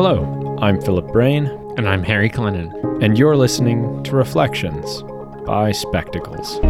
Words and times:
Hello, 0.00 0.56
I'm 0.60 0.80
Philip 0.80 1.08
Brain, 1.08 1.46
And 1.76 1.88
I'm 1.88 2.04
Harry 2.04 2.28
Clinton. 2.28 2.72
and 3.02 3.18
you're 3.18 3.36
listening 3.36 4.00
to 4.04 4.14
Reflections 4.14 5.02
by 5.44 5.72
Spectacles. 5.72 6.60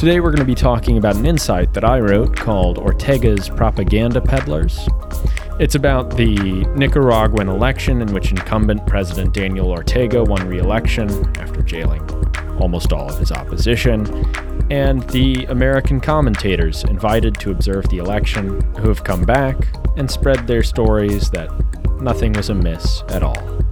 Today 0.00 0.18
we're 0.18 0.32
going 0.32 0.38
to 0.38 0.44
be 0.44 0.56
talking 0.56 0.98
about 0.98 1.14
an 1.14 1.24
insight 1.24 1.74
that 1.74 1.84
I 1.84 2.00
wrote 2.00 2.34
called 2.34 2.76
Ortega's 2.76 3.48
Propaganda 3.48 4.20
Peddlers. 4.20 4.88
It's 5.60 5.76
about 5.76 6.16
the 6.16 6.66
Nicaraguan 6.74 7.48
election 7.48 8.02
in 8.02 8.12
which 8.12 8.32
incumbent 8.32 8.84
President 8.88 9.32
Daniel 9.32 9.70
Ortega 9.70 10.24
won 10.24 10.48
re 10.48 10.58
election 10.58 11.08
after 11.36 11.62
jailing 11.62 12.02
almost 12.60 12.92
all 12.92 13.08
of 13.08 13.18
his 13.18 13.30
opposition, 13.30 14.04
and 14.70 15.02
the 15.10 15.44
American 15.46 16.00
commentators 16.00 16.84
invited 16.84 17.38
to 17.40 17.50
observe 17.50 17.88
the 17.88 17.98
election 17.98 18.60
who 18.76 18.88
have 18.88 19.04
come 19.04 19.22
back 19.22 19.56
and 19.96 20.10
spread 20.10 20.46
their 20.46 20.62
stories 20.62 21.30
that 21.30 21.50
nothing 22.00 22.32
was 22.32 22.50
amiss 22.50 23.02
at 23.08 23.22
all. 23.22 23.62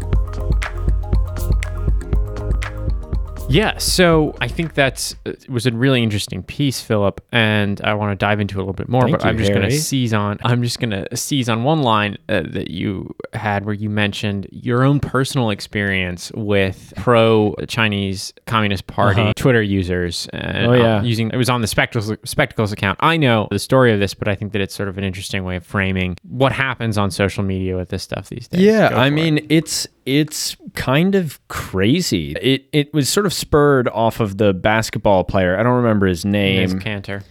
Yeah, 3.51 3.79
so 3.79 4.35
I 4.41 4.47
think 4.49 4.75
that's 4.75 5.17
it 5.25 5.49
was 5.51 5.67
a 5.67 5.73
really 5.73 6.03
interesting 6.03 6.43
piece, 6.43 6.81
Philip, 6.81 7.21
and 7.33 7.81
I 7.83 7.95
want 7.95 8.13
to 8.19 8.25
dive 8.25 8.39
into 8.41 8.55
it 8.55 8.59
a 8.59 8.63
little 8.63 8.73
bit 8.75 8.89
more. 8.89 9.03
Thank 9.03 9.17
but 9.19 9.25
you, 9.25 9.31
I'm 9.31 9.39
just 9.39 9.53
going 9.53 9.69
to 9.69 9.77
seize 9.77 10.15
on. 10.15 10.39
I'm 10.45 10.63
just 10.63 10.79
going 10.79 10.91
to 10.91 11.17
seize 11.17 11.49
on 11.49 11.65
one 11.65 11.83
line 11.83 12.17
uh, 12.29 12.43
that 12.51 12.71
you 12.71 13.15
had 13.33 13.65
where 13.65 13.75
you 13.75 13.91
mentioned 13.91 14.47
your 14.53 14.85
own 14.85 15.01
personal 15.01 15.51
experience 15.51 16.31
with 16.35 16.93
pro 16.97 17.55
Chinese 17.67 18.33
Communist 18.47 18.87
Party 18.87 19.21
Uh-huh. 19.23 19.33
Twitter 19.35 19.63
users. 19.63 20.29
And, 20.33 20.67
Oh, 20.69 20.73
yeah. 20.75 20.97
uh, 20.99 21.03
using 21.03 21.31
it 21.31 21.37
was 21.37 21.51
on 21.51 21.61
the 21.61 21.67
Spectacles 21.67 22.13
Spectacles 22.25 22.71
account. 22.73 22.99
I 23.03 23.17
know 23.17 23.49
the 23.51 23.59
story 23.59 23.93
of 23.93 23.99
this, 23.99 24.15
but 24.15 24.29
I 24.29 24.35
think 24.37 24.53
that 24.53 24.61
it's 24.61 24.75
sort 24.75 24.89
of 24.89 24.97
an 24.97 25.05
interesting 25.05 25.43
way 25.45 25.57
of 25.57 25.67
framing 25.67 26.17
what 26.23 26.53
happens 26.53 26.97
on 26.99 27.11
social 27.11 27.43
media 27.43 27.77
with 27.77 27.89
this 27.89 28.03
stuff 28.05 28.29
these 28.29 28.47
days. 28.47 28.61
Yeah, 28.61 28.87
I 28.89 28.91
for 28.91 29.07
it. 29.07 29.11
mean 29.11 29.47
it's 29.49 29.89
it's 30.07 30.57
kind 30.75 31.15
of 31.15 31.41
crazy. 31.49 32.33
It 32.41 32.67
it 32.73 32.93
was 32.95 33.09
sort 33.09 33.27
of 33.27 33.33
spurred 33.33 33.89
off 33.89 34.21
of 34.21 34.39
the 34.39 34.53
basketball 34.53 35.25
player. 35.25 35.59
I 35.59 35.63
don't 35.63 35.77
remember 35.77 36.07
his 36.07 36.25
Enes 36.25 36.31
name. 36.31 36.81
Kanter. 36.81 37.23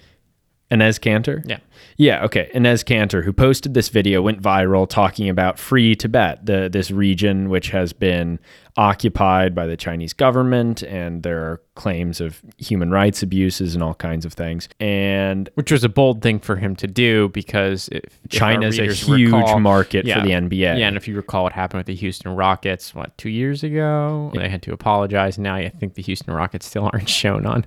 Enes 0.72 1.00
Kanter? 1.00 1.44
Yeah. 1.48 1.60
Yeah, 1.98 2.24
okay. 2.26 2.50
Enes 2.54 2.84
Kanter, 2.84 3.24
who 3.24 3.34
posted 3.34 3.74
this 3.74 3.90
video, 3.90 4.22
went 4.22 4.42
viral 4.42 4.88
talking 4.88 5.30
about 5.30 5.60
free 5.60 5.96
Tibet, 5.96 6.46
the 6.46 6.70
this 6.72 6.92
region 6.92 7.50
which 7.50 7.70
has 7.70 7.94
been 7.94 8.40
occupied 8.78 9.54
by 9.54 9.68
the 9.68 9.76
Chinese 9.76 10.14
government, 10.14 10.84
and 10.84 11.24
there 11.24 11.40
are 11.40 11.62
claims 11.76 12.22
of 12.22 12.42
human 12.58 12.92
rights 12.92 13.22
abuses 13.22 13.74
and 13.74 13.84
all 13.84 13.94
kinds 13.94 14.26
of 14.26 14.34
things. 14.34 14.70
And 14.80 15.50
which 15.56 15.72
was 15.72 15.84
a 15.84 15.90
bold 15.90 16.22
thing 16.22 16.40
for 16.40 16.56
him 16.56 16.76
to 16.78 16.88
do 16.88 17.28
because 17.30 17.90
if, 17.92 18.04
if 18.24 18.30
China's 18.30 18.80
a 18.80 18.86
huge 18.86 19.32
recall- 19.32 19.60
market 19.60 20.06
yeah, 20.06 20.20
for 20.20 20.26
the 20.26 20.34
NBA. 20.34 20.80
Yeah, 20.80 20.88
and 20.88 20.96
if 20.96 21.08
you 21.10 21.16
recall 21.16 21.44
what 21.44 21.52
happened 21.54 21.80
with 21.80 21.88
the 21.88 21.96
Houston 21.96 22.36
Rockets, 22.36 22.96
what 22.96 23.18
two 23.18 23.30
years 23.30 23.64
ago, 23.64 24.32
they 24.34 24.48
had 24.48 24.62
to 24.64 24.72
apologize. 24.72 25.38
Now 25.38 25.56
I 25.56 25.70
think 25.70 25.96
the 25.96 26.02
Houston 26.04 26.34
Rockets 26.34 26.66
still 26.66 26.90
aren't 26.94 27.10
shown 27.22 27.46
on 27.46 27.66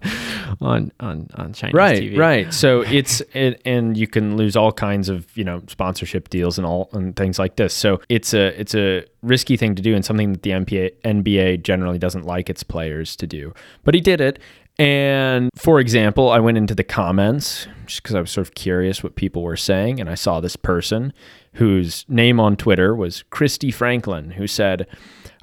on 0.62 0.92
on 1.00 1.28
on 1.34 1.52
Chinese 1.52 1.74
right 1.74 2.02
TV. 2.02 2.16
right 2.16 2.54
so 2.54 2.82
it's 2.82 3.20
it, 3.34 3.60
and 3.66 3.97
you 4.03 4.08
can 4.08 4.36
lose 4.36 4.56
all 4.56 4.72
kinds 4.72 5.08
of 5.08 5.34
you 5.36 5.45
know 5.45 5.62
sponsorship 5.69 6.28
deals 6.28 6.58
and 6.58 6.67
all 6.67 6.91
and 6.92 7.14
things 7.14 7.39
like 7.39 7.56
this. 7.56 7.72
So 7.72 8.00
it's 8.09 8.34
a 8.34 8.61
it's 8.61 8.75
a 8.75 9.05
risky 9.22 9.56
thing 9.56 9.77
to 9.77 9.83
do 9.83 9.94
and 9.94 10.05
something 10.05 10.33
that 10.33 10.42
the 10.42 10.50
NBA, 10.50 11.00
NBA 11.05 11.62
generally 11.62 11.98
doesn't 11.98 12.27
like 12.27 12.50
its 12.50 12.64
players 12.64 13.14
to 13.17 13.27
do. 13.27 13.55
But 13.84 13.94
he 13.94 14.00
did 14.00 14.20
it. 14.20 14.41
And 14.78 15.50
for 15.55 15.78
example 15.81 16.31
i 16.31 16.41
went 16.41 16.56
into 16.56 16.75
the 16.75 16.83
comments 16.83 17.69
just 17.84 18.03
because 18.03 18.14
i 18.17 18.20
was 18.22 18.31
sort 18.31 18.47
of 18.47 18.55
curious 18.55 19.03
what 19.03 19.17
people 19.17 19.42
were 19.42 19.56
saying 19.56 20.00
and 20.00 20.09
i 20.09 20.14
saw 20.14 20.41
this 20.41 20.56
person 20.56 21.12
whose 21.53 22.06
name 22.09 22.41
on 22.41 22.56
twitter 22.56 22.97
was 22.97 23.22
christy 23.25 23.70
franklin 23.70 24.31
who 24.31 24.47
said 24.47 24.87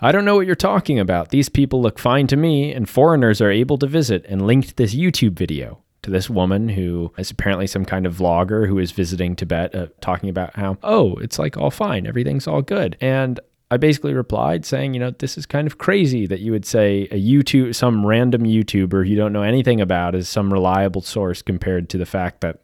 I 0.02 0.12
don't 0.12 0.24
know 0.24 0.36
what 0.36 0.48
you're 0.48 0.56
talking 0.56 0.98
about. 0.98 1.30
These 1.30 1.50
people 1.50 1.82
look 1.82 2.00
fine 2.00 2.26
to 2.28 2.38
me, 2.38 2.74
and 2.74 2.88
foreigners 2.88 3.42
are 3.42 3.52
able 3.52 3.78
to 3.80 3.86
visit, 3.86 4.26
and 4.30 4.48
linked 4.48 4.78
this 4.78 4.96
YouTube 4.96 5.34
video 5.34 5.84
to 6.02 6.10
this 6.10 6.30
woman 6.30 6.70
who 6.70 7.12
is 7.18 7.32
apparently 7.32 7.68
some 7.68 7.86
kind 7.86 8.06
of 8.06 8.16
vlogger 8.16 8.68
who 8.68 8.80
is 8.80 8.92
visiting 8.92 9.36
Tibet, 9.36 9.76
uh, 9.76 9.88
talking 10.02 10.30
about 10.30 10.56
how, 10.56 10.78
oh, 10.84 11.16
it's 11.18 11.40
like 11.40 11.58
all 11.58 11.72
fine, 11.72 12.08
everything's 12.08 12.48
all 12.48 12.62
good. 12.62 12.98
And 13.02 13.40
I 13.72 13.78
basically 13.78 14.14
replied 14.14 14.66
saying, 14.66 14.96
you 14.96 15.00
know, 15.00 15.12
this 15.12 15.38
is 15.38 15.46
kind 15.46 15.68
of 15.68 15.78
crazy 15.78 16.26
that 16.26 16.40
you 16.40 16.52
would 16.52 16.66
say 16.66 17.08
a 17.12 17.22
YouTube, 17.22 17.76
some 17.76 18.06
random 18.06 18.44
YouTuber 18.44 19.08
you 19.08 19.16
don't 19.16 19.34
know 19.34 19.44
anything 19.44 19.80
about 19.80 20.16
is 20.16 20.28
some 20.28 20.52
reliable 20.52 21.02
source 21.02 21.42
compared 21.42 21.90
to 21.90 21.98
the 21.98 22.06
fact 22.06 22.42
that 22.42 22.62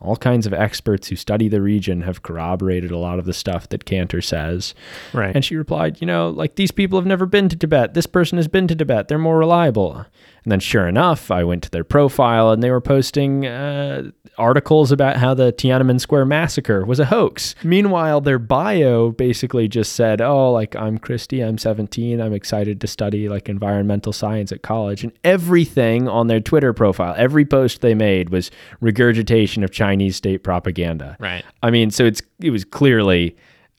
all 0.00 0.16
kinds 0.16 0.46
of 0.46 0.52
experts 0.52 1.08
who 1.08 1.16
study 1.16 1.48
the 1.48 1.62
region 1.62 2.02
have 2.02 2.22
corroborated 2.22 2.90
a 2.90 2.98
lot 2.98 3.18
of 3.18 3.24
the 3.24 3.32
stuff 3.32 3.68
that 3.70 3.84
Kanter 3.84 4.22
says. 4.22 4.74
Right. 5.12 5.34
And 5.34 5.44
she 5.44 5.56
replied, 5.56 6.00
you 6.00 6.06
know, 6.06 6.28
like 6.30 6.56
these 6.56 6.70
people 6.70 6.98
have 6.98 7.06
never 7.06 7.26
been 7.26 7.48
to 7.48 7.56
Tibet. 7.56 7.94
This 7.94 8.06
person 8.06 8.36
has 8.36 8.48
been 8.48 8.68
to 8.68 8.76
Tibet. 8.76 9.08
They're 9.08 9.18
more 9.18 9.38
reliable. 9.38 10.06
And 10.46 10.52
then, 10.52 10.60
sure 10.60 10.86
enough, 10.86 11.32
I 11.32 11.42
went 11.42 11.64
to 11.64 11.70
their 11.72 11.82
profile 11.82 12.52
and 12.52 12.62
they 12.62 12.70
were 12.70 12.80
posting 12.80 13.46
uh, 13.46 14.12
articles 14.38 14.92
about 14.92 15.16
how 15.16 15.34
the 15.34 15.52
Tiananmen 15.52 16.00
Square 16.00 16.26
massacre 16.26 16.84
was 16.84 17.00
a 17.00 17.06
hoax. 17.06 17.56
Meanwhile, 17.64 18.20
their 18.20 18.38
bio 18.38 19.10
basically 19.10 19.66
just 19.66 19.94
said, 19.94 20.20
oh, 20.20 20.52
like, 20.52 20.76
I'm 20.76 20.98
Christy, 20.98 21.40
I'm 21.40 21.58
17, 21.58 22.20
I'm 22.20 22.32
excited 22.32 22.80
to 22.80 22.86
study 22.86 23.28
like 23.28 23.48
environmental 23.48 24.12
science 24.12 24.52
at 24.52 24.62
college. 24.62 25.02
And 25.02 25.12
everything 25.24 26.06
on 26.06 26.28
their 26.28 26.38
Twitter 26.38 26.72
profile, 26.72 27.16
every 27.16 27.44
post 27.44 27.80
they 27.80 27.94
made 27.94 28.30
was 28.30 28.52
regurgitation 28.80 29.64
of 29.64 29.72
Chinese 29.86 30.16
state 30.16 30.42
propaganda. 30.42 31.16
Right. 31.20 31.44
I 31.62 31.70
mean, 31.70 31.90
so 31.90 32.04
it's 32.04 32.22
it 32.40 32.50
was 32.50 32.64
clearly 32.64 33.36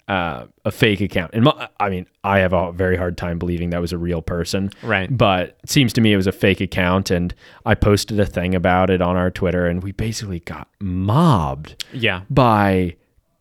uh, 0.08 0.46
a 0.64 0.72
fake 0.72 1.02
account. 1.02 1.32
And 1.34 1.44
my, 1.44 1.68
I 1.82 1.90
mean, 1.90 2.06
I 2.24 2.40
have 2.40 2.54
a 2.54 2.72
very 2.72 2.96
hard 2.96 3.18
time 3.18 3.38
believing 3.40 3.72
that 3.72 3.82
was 3.82 3.92
a 3.92 3.98
real 3.98 4.22
person. 4.22 4.70
Right. 4.82 5.10
But 5.16 5.58
it 5.64 5.70
seems 5.70 5.92
to 5.94 6.02
me 6.02 6.14
it 6.14 6.16
was 6.16 6.28
a 6.28 6.32
fake 6.32 6.62
account, 6.62 7.12
and 7.12 7.36
I 7.66 7.76
posted 7.76 8.18
a 8.20 8.26
thing 8.26 8.56
about 8.56 8.90
it 8.90 9.02
on 9.02 9.18
our 9.18 9.30
Twitter, 9.30 9.68
and 9.68 9.84
we 9.84 9.92
basically 9.92 10.40
got 10.40 10.70
mobbed 10.80 11.84
Yeah. 11.92 12.22
by 12.30 12.96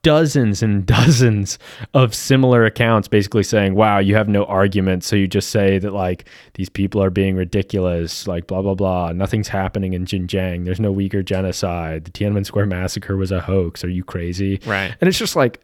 dozens 0.06 0.62
and 0.62 0.86
dozens 0.96 1.58
of 1.92 2.14
similar 2.14 2.64
accounts 2.64 3.08
basically 3.08 3.42
saying 3.42 3.74
wow 3.74 3.98
you 3.98 4.14
have 4.14 4.28
no 4.28 4.44
argument. 4.44 5.02
So 5.02 5.16
you 5.16 5.26
just 5.26 5.50
say 5.50 5.78
that 5.78 5.92
like 5.92 6.28
these 6.54 6.68
people 6.68 7.02
are 7.02 7.10
being 7.10 7.34
ridiculous 7.34 8.28
like 8.28 8.46
blah 8.46 8.62
blah 8.62 8.74
blah. 8.74 9.10
Nothing's 9.12 9.48
happening 9.48 9.94
in 9.94 10.04
Xinjiang. 10.04 10.64
There's 10.64 10.78
no 10.78 10.94
Uyghur 10.94 11.24
genocide. 11.24 12.04
The 12.04 12.12
Tiananmen 12.12 12.46
Square 12.46 12.66
massacre 12.66 13.16
was 13.16 13.32
a 13.32 13.40
hoax. 13.40 13.82
Are 13.82 13.88
you 13.88 14.04
crazy? 14.04 14.60
Right. 14.64 14.94
and 15.00 15.08
it's 15.08 15.18
just 15.18 15.34
like 15.34 15.60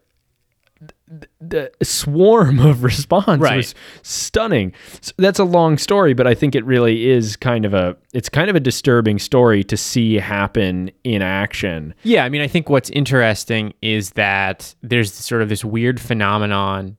the 1.41 1.71
swarm 1.83 2.59
of 2.59 2.83
response 2.85 3.41
Right. 3.41 3.57
was 3.59 3.75
stunning. 4.03 4.73
So 5.01 5.13
that's 5.19 5.39
a 5.39 5.45
long 5.45 5.77
story, 5.79 6.15
but 6.15 6.27
I 6.27 6.35
think 6.35 6.55
it 6.55 6.65
really 6.65 7.11
is 7.11 7.37
kind 7.37 7.65
of 7.65 7.75
a 7.75 7.97
it's 8.13 8.29
kind 8.29 8.49
of 8.49 8.57
a 8.57 8.61
disturbing 8.61 9.19
story 9.19 9.63
to 9.65 9.77
see 9.77 10.15
happen 10.17 10.91
in 11.05 11.21
action. 11.23 11.95
Yeah, 12.03 12.25
I 12.25 12.29
mean, 12.29 12.41
I 12.41 12.49
think 12.49 12.69
what's 12.69 12.91
interesting 12.91 13.75
is 13.83 14.11
that 14.13 14.75
there's 14.83 15.13
sort 15.13 15.43
of 15.43 15.49
this 15.49 15.65
weird 15.65 16.01
phenomenon, 16.01 16.97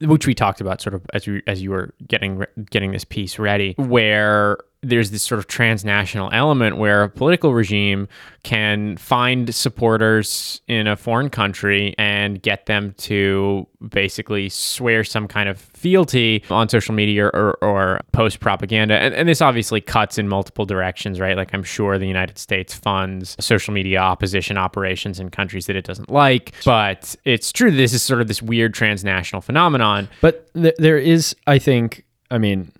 which 0.00 0.26
we 0.26 0.34
talked 0.34 0.60
about 0.60 0.80
sort 0.80 0.94
of 0.94 1.02
as 1.12 1.26
you 1.26 1.42
as 1.46 1.62
you 1.62 1.70
were 1.70 1.94
getting 2.06 2.44
getting 2.70 2.92
this 2.92 3.04
piece 3.04 3.38
ready, 3.38 3.74
where 3.78 4.58
there's 4.82 5.10
this 5.10 5.22
sort 5.22 5.40
of 5.40 5.48
transnational 5.48 6.30
element 6.32 6.76
where 6.76 7.02
a 7.02 7.08
political 7.08 7.52
regime 7.52 8.06
can 8.44 8.96
find 8.96 9.52
supporters 9.52 10.60
in 10.68 10.86
a 10.86 10.96
foreign 10.96 11.28
country 11.28 11.94
and 11.98 12.40
get 12.40 12.66
them 12.66 12.94
to 12.96 13.66
basically 13.88 14.48
swear 14.48 15.02
some 15.02 15.26
kind 15.26 15.48
of 15.48 15.58
fealty 15.58 16.44
on 16.48 16.68
social 16.68 16.94
media 16.94 17.26
or, 17.26 17.58
or 17.62 18.00
post 18.12 18.38
propaganda. 18.38 18.94
And, 18.94 19.14
and 19.14 19.28
this 19.28 19.42
obviously 19.42 19.80
cuts 19.80 20.16
in 20.16 20.28
multiple 20.28 20.64
directions, 20.64 21.18
right? 21.18 21.36
Like 21.36 21.52
I'm 21.52 21.64
sure 21.64 21.98
the 21.98 22.06
United 22.06 22.38
States 22.38 22.72
funds 22.72 23.36
social 23.40 23.74
media 23.74 23.98
opposition 23.98 24.56
operations 24.56 25.18
in 25.18 25.28
countries 25.30 25.66
that 25.66 25.74
it 25.74 25.84
doesn't 25.84 26.10
like. 26.10 26.54
But 26.64 27.16
it's 27.24 27.52
true 27.52 27.72
this 27.72 27.92
is 27.92 28.02
sort 28.02 28.20
of 28.20 28.28
this 28.28 28.40
weird 28.40 28.74
transnational 28.74 29.42
phenomenon. 29.42 30.08
But 30.20 30.52
th- 30.54 30.76
there 30.78 30.98
is, 30.98 31.34
I 31.48 31.58
think, 31.58 32.04
I 32.30 32.38
mean, 32.38 32.70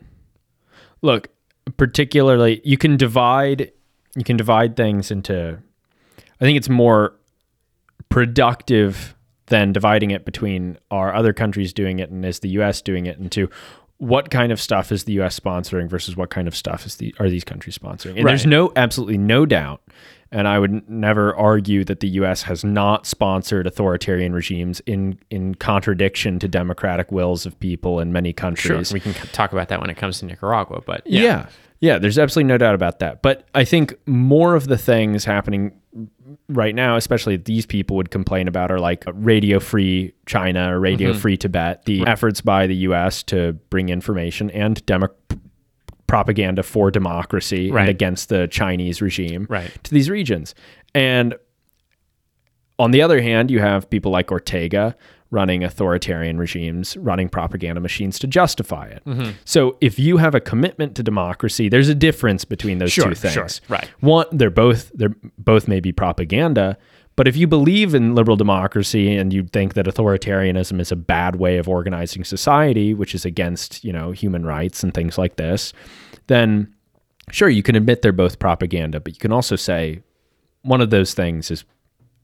look, 1.03 1.29
particularly 1.77 2.61
you 2.65 2.77
can 2.77 2.97
divide 2.97 3.73
you 4.17 4.25
can 4.25 4.37
divide 4.37 4.77
things 4.77 5.11
into 5.11 5.59
I 6.41 6.45
think 6.45 6.57
it's 6.57 6.69
more 6.69 7.15
productive 8.09 9.15
than 9.47 9.73
dividing 9.73 10.11
it 10.11 10.25
between 10.25 10.79
are 10.91 11.15
other 11.15 11.33
countries 11.33 11.73
doing 11.73 11.99
it 11.99 12.11
and 12.11 12.25
is 12.25 12.41
the 12.41 12.49
US 12.51 12.81
doing 12.83 13.07
it 13.07 13.19
into 13.19 13.49
what 13.99 14.31
kind 14.31 14.53
of 14.53 14.61
stuff 14.61 14.93
is 14.93 15.05
the 15.05 15.21
US 15.21 15.39
sponsoring 15.39 15.89
versus 15.89 16.17
what 16.17 16.31
kind 16.31 16.47
of 16.49 16.57
stuff 16.57 16.87
is 16.87 16.97
the 16.97 17.15
are 17.19 17.29
these 17.29 17.45
countries 17.45 17.77
sponsoring. 17.77 18.17
And 18.17 18.27
there's 18.27 18.47
no 18.47 18.73
absolutely 18.77 19.19
no 19.19 19.45
doubt 19.45 19.83
And 20.31 20.47
I 20.47 20.59
would 20.59 20.71
n- 20.71 20.83
never 20.89 21.35
argue 21.35 21.85
that 21.85 22.01
the 22.01 22.09
U.S. 22.21 22.43
has 22.43 22.63
not 22.63 23.07
sponsored 23.07 23.67
authoritarian 23.67 24.33
regimes 24.35 24.81
in 24.81 25.19
in 25.31 25.55
contradiction 25.55 26.39
to 26.41 26.49
democratic 26.49 27.11
wills 27.11 27.47
of 27.47 27.59
people 27.61 27.99
in 28.01 28.13
many 28.13 28.33
countries. 28.35 28.93
we 28.93 29.01
can 29.01 29.15
talk 29.33 29.53
about 29.53 29.69
that 29.69 29.81
when 29.81 29.89
it 29.89 29.97
comes 29.97 30.19
to 30.19 30.27
Nicaragua, 30.27 30.83
but 30.85 31.03
Yeah. 31.07 31.47
yeah. 31.81 31.99
there's 31.99 32.19
absolutely 32.19 32.49
no 32.49 32.59
doubt 32.59 32.75
about 32.75 32.99
that. 32.99 33.23
But 33.23 33.47
I 33.55 33.65
think 33.65 33.95
more 34.07 34.55
of 34.55 34.67
the 34.69 34.77
things 34.77 35.25
happening 35.25 35.73
right 36.51 36.75
now, 36.75 36.97
especially 36.97 37.37
these 37.39 37.65
people 37.65 37.97
would 37.97 38.11
complain 38.11 38.49
about, 38.49 38.71
are 38.71 38.79
like 38.79 39.05
Radio 39.15 39.59
Free 39.61 40.13
China 40.27 40.75
or 40.75 40.79
Radio 40.79 41.13
Mm-hmm. 41.13 41.21
Free 41.21 41.37
Tibet, 41.39 41.85
the 41.87 42.07
efforts 42.07 42.43
by 42.43 42.67
the 42.67 42.77
US 42.89 43.23
to 43.25 43.55
bring 43.71 43.89
information 43.89 44.51
and 44.51 44.85
demo- 44.85 45.09
propaganda 46.09 46.65
for 46.65 46.91
democracy 46.91 47.71
Right. 47.71 47.83
and 47.83 47.91
against 47.91 48.29
the 48.31 48.49
Chinese 48.49 49.01
regime 49.01 49.47
Right. 49.49 49.71
to 49.85 49.95
these 49.95 50.11
regions. 50.11 50.55
And 50.95 51.37
on 52.79 52.91
the 52.93 53.03
other 53.03 53.21
hand, 53.21 53.51
you 53.51 53.61
have 53.61 53.89
people 53.91 54.11
like 54.13 54.31
Ortega 54.33 54.97
running 55.31 55.63
authoritarian 55.63 56.39
regimes, 56.39 56.97
running 56.97 57.29
propaganda 57.29 57.81
machines 57.83 58.19
to 58.19 58.27
justify 58.27 58.87
it. 58.87 59.03
Mm-hmm. 59.05 59.33
So 59.45 59.77
if 59.83 59.99
you 59.99 60.17
have 60.17 60.35
a 60.35 60.41
commitment 60.41 60.95
to 60.97 61.03
democracy, 61.03 61.69
there's 61.69 61.89
a 61.91 61.95
difference 61.95 62.47
between 62.47 62.79
those 62.79 62.91
Sure, 62.93 63.09
two 63.11 63.15
things. 63.15 63.35
sure, 63.35 63.49
right. 63.69 63.87
One, 64.01 64.25
they're 64.33 64.49
both 64.49 64.91
they're 64.95 65.15
both 65.37 65.69
may 65.69 65.81
be 65.81 65.93
propaganda, 65.93 66.79
but 67.19 67.29
if 67.29 67.37
you 67.37 67.47
believe 67.47 67.95
in 67.95 68.15
liberal 68.15 68.37
democracy 68.37 69.15
and 69.15 69.33
you 69.35 69.43
think 69.43 69.75
that 69.75 69.87
authoritarianism 69.87 70.81
is 70.81 70.91
a 70.93 70.97
bad 70.97 71.37
way 71.37 71.59
of 71.59 71.69
organizing 71.69 72.23
society, 72.25 72.95
which 72.95 73.15
is 73.15 73.25
against, 73.27 73.85
you 73.85 73.93
know, 73.93 74.13
human 74.13 74.47
rights 74.47 74.83
and 74.85 74.95
things 74.95 75.19
like 75.19 75.35
this, 75.37 75.73
then 76.29 76.73
sure 77.31 77.49
you 77.49 77.63
can 77.63 77.75
admit 77.77 78.03
they're 78.03 78.13
both 78.13 78.39
propaganda, 78.39 79.01
but 79.01 79.13
you 79.15 79.19
can 79.19 79.33
also 79.33 79.57
say 79.57 80.01
one 80.63 80.81
of 80.81 80.91
those 80.91 81.13
things 81.13 81.51
is 81.51 81.65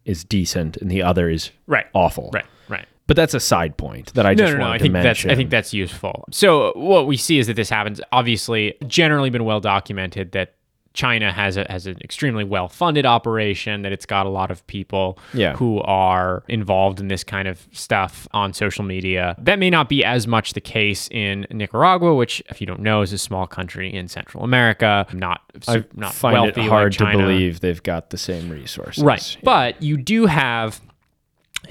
is 0.05 0.23
decent 0.23 0.77
and 0.79 0.91
the 0.91 1.03
other 1.03 1.29
is 1.31 1.51
Right. 1.67 1.87
awful. 1.95 2.31
Right. 2.33 2.45
Right. 2.69 2.87
But 3.07 3.17
that's 3.17 3.35
a 3.35 3.41
side 3.41 3.77
point 3.77 4.13
that 4.15 4.27
I 4.27 4.35
No, 4.35 4.45
just 4.45 4.53
no, 4.53 4.59
no. 4.59 4.65
wanted 4.67 4.75
I 4.75 4.79
think 4.83 4.93
mention. 4.93 5.29
that's 5.29 5.33
I 5.33 5.37
think 5.37 5.51
that's 5.51 5.73
useful. 5.75 6.25
So 6.31 6.73
what 6.77 7.07
we 7.07 7.17
see 7.17 7.39
is 7.39 7.47
that 7.49 7.57
this 7.57 7.69
happens. 7.71 8.01
Obviously, 8.13 8.75
generally 8.87 9.31
been 9.31 9.45
well 9.45 9.61
documented 9.61 10.33
that 10.33 10.55
China 10.95 11.33
has 11.33 11.57
a 11.57 11.67
has 11.69 11.87
an 11.87 11.99
extremely 12.03 12.45
well 12.45 12.69
funded 12.69 13.05
operation. 13.05 13.83
That 13.83 13.93
it's 13.93 14.07
got 14.07 14.27
a 14.27 14.29
lot 14.31 14.51
of 14.51 14.67
people 14.67 15.19
Yeah. 15.35 15.55
who 15.57 15.81
are 15.83 16.45
involved 16.49 17.01
in 17.01 17.09
this 17.09 17.23
kind 17.25 17.47
of 17.49 17.67
stuff 17.73 18.27
on 18.33 18.53
social 18.53 18.85
media. 18.85 19.35
That 19.39 19.59
may 19.59 19.71
not 19.71 19.89
be 19.89 20.05
as 20.05 20.27
much 20.27 20.53
the 20.55 20.61
case 20.61 21.09
in 21.11 21.47
Nicaragua, 21.51 22.15
which, 22.15 22.43
if 22.49 22.61
you 22.61 22.67
don't 22.67 22.81
know, 22.81 23.03
is 23.03 23.13
a 23.13 23.19
small 23.19 23.47
country 23.47 23.93
in 23.93 24.09
Central 24.09 24.45
America, 24.45 25.07
not 25.13 25.43
I 25.69 25.85
not 25.95 26.15
find 26.15 26.35
wealthy 26.35 26.63
it 26.63 26.69
hard 26.69 26.99
like 27.01 27.13
to 27.13 27.19
believe 27.19 27.61
they've 27.61 27.83
got 27.83 28.11
the 28.11 28.19
same 28.19 28.49
resources. 28.49 29.03
Right. 29.03 29.37
But 29.43 29.83
you 29.83 29.97
do 29.97 30.27
have 30.27 30.81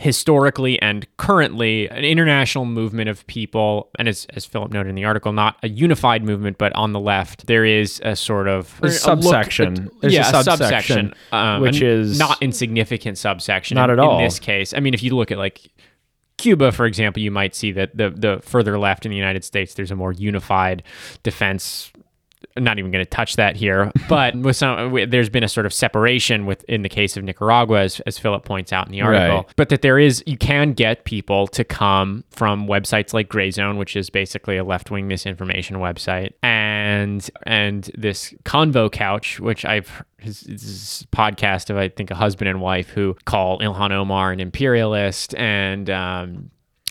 historically 0.03 0.77
and 0.81 1.07
currently 1.15 1.89
an 1.89 2.03
international 2.03 2.65
movement 2.65 3.07
of 3.09 3.25
people 3.25 3.89
and 3.97 4.09
as, 4.09 4.27
as 4.33 4.45
philip 4.45 4.69
noted 4.69 4.89
in 4.89 4.95
the 4.95 5.05
article 5.05 5.31
not 5.31 5.55
a 5.63 5.69
unified 5.69 6.25
movement 6.25 6.57
but 6.57 6.73
on 6.75 6.91
the 6.91 6.99
left 6.99 7.47
there 7.47 7.63
is 7.63 8.01
a 8.03 8.13
sort 8.13 8.49
of 8.49 8.77
a 8.81 8.87
a 8.87 8.87
look- 8.87 8.93
subsection. 8.93 9.89
There's 10.01 10.11
a 10.11 10.15
yeah, 10.17 10.41
subsection, 10.41 11.13
um, 11.31 11.61
which 11.61 11.81
is- 11.81 12.19
not 12.19 12.41
insignificant 12.43 13.17
subsection 13.17 13.75
Not 13.75 13.89
in, 13.89 13.97
at 13.97 13.99
all. 13.99 14.17
in 14.19 14.25
this 14.25 14.39
case 14.39 14.73
i 14.73 14.81
mean 14.81 14.93
if 14.93 15.01
you 15.01 15.15
look 15.15 15.31
at 15.31 15.37
like 15.37 15.71
Cuba, 16.37 16.71
for 16.73 16.85
example, 16.85 17.21
you 17.21 17.31
might 17.31 17.55
see 17.55 17.71
that 17.71 17.95
the 17.95 18.09
the 18.09 18.39
further 18.43 18.77
left 18.77 19.05
in 19.05 19.11
the 19.11 19.15
United 19.15 19.45
States, 19.45 19.75
there's 19.75 19.91
a 19.91 19.95
more 19.95 20.11
unified 20.11 20.83
defense 21.21 21.91
I'm 22.55 22.63
not 22.63 22.79
even 22.79 22.91
going 22.91 23.03
to 23.03 23.09
touch 23.09 23.35
that 23.35 23.55
here, 23.55 23.91
but 24.07 24.35
with 24.37 24.55
some, 24.55 24.93
there's 25.09 25.29
been 25.29 25.43
a 25.43 25.49
sort 25.49 25.65
of 25.65 25.73
separation 25.73 26.45
with 26.45 26.63
in 26.65 26.83
the 26.83 26.89
case 26.89 27.17
of 27.17 27.23
Nicaragua, 27.23 27.81
as, 27.81 27.99
as 28.01 28.19
Philip 28.19 28.45
points 28.45 28.71
out 28.71 28.85
in 28.85 28.91
the 28.91 29.01
article. 29.01 29.37
Right. 29.37 29.53
But 29.55 29.69
that 29.69 29.81
there 29.81 29.99
is, 29.99 30.23
you 30.25 30.37
can 30.37 30.73
get 30.73 31.05
people 31.05 31.47
to 31.47 31.63
come 31.63 32.23
from 32.29 32.67
websites 32.67 33.13
like 33.13 33.29
Grayzone, 33.29 33.77
which 33.77 33.95
is 33.95 34.09
basically 34.09 34.57
a 34.57 34.63
left 34.63 34.91
wing 34.91 35.07
misinformation 35.07 35.77
website, 35.77 36.33
and 36.41 37.29
and 37.43 37.89
this 37.97 38.33
Convo 38.43 38.91
Couch, 38.91 39.39
which 39.39 39.65
I've 39.65 40.03
his, 40.19 41.05
podcast 41.11 41.69
of 41.69 41.77
I 41.77 41.89
think 41.89 42.11
a 42.11 42.15
husband 42.15 42.49
and 42.49 42.61
wife 42.61 42.89
who 42.89 43.15
call 43.25 43.59
Ilhan 43.59 43.91
Omar 43.91 44.31
an 44.31 44.39
imperialist 44.39 45.35
and. 45.35 45.89
Um, 45.89 46.49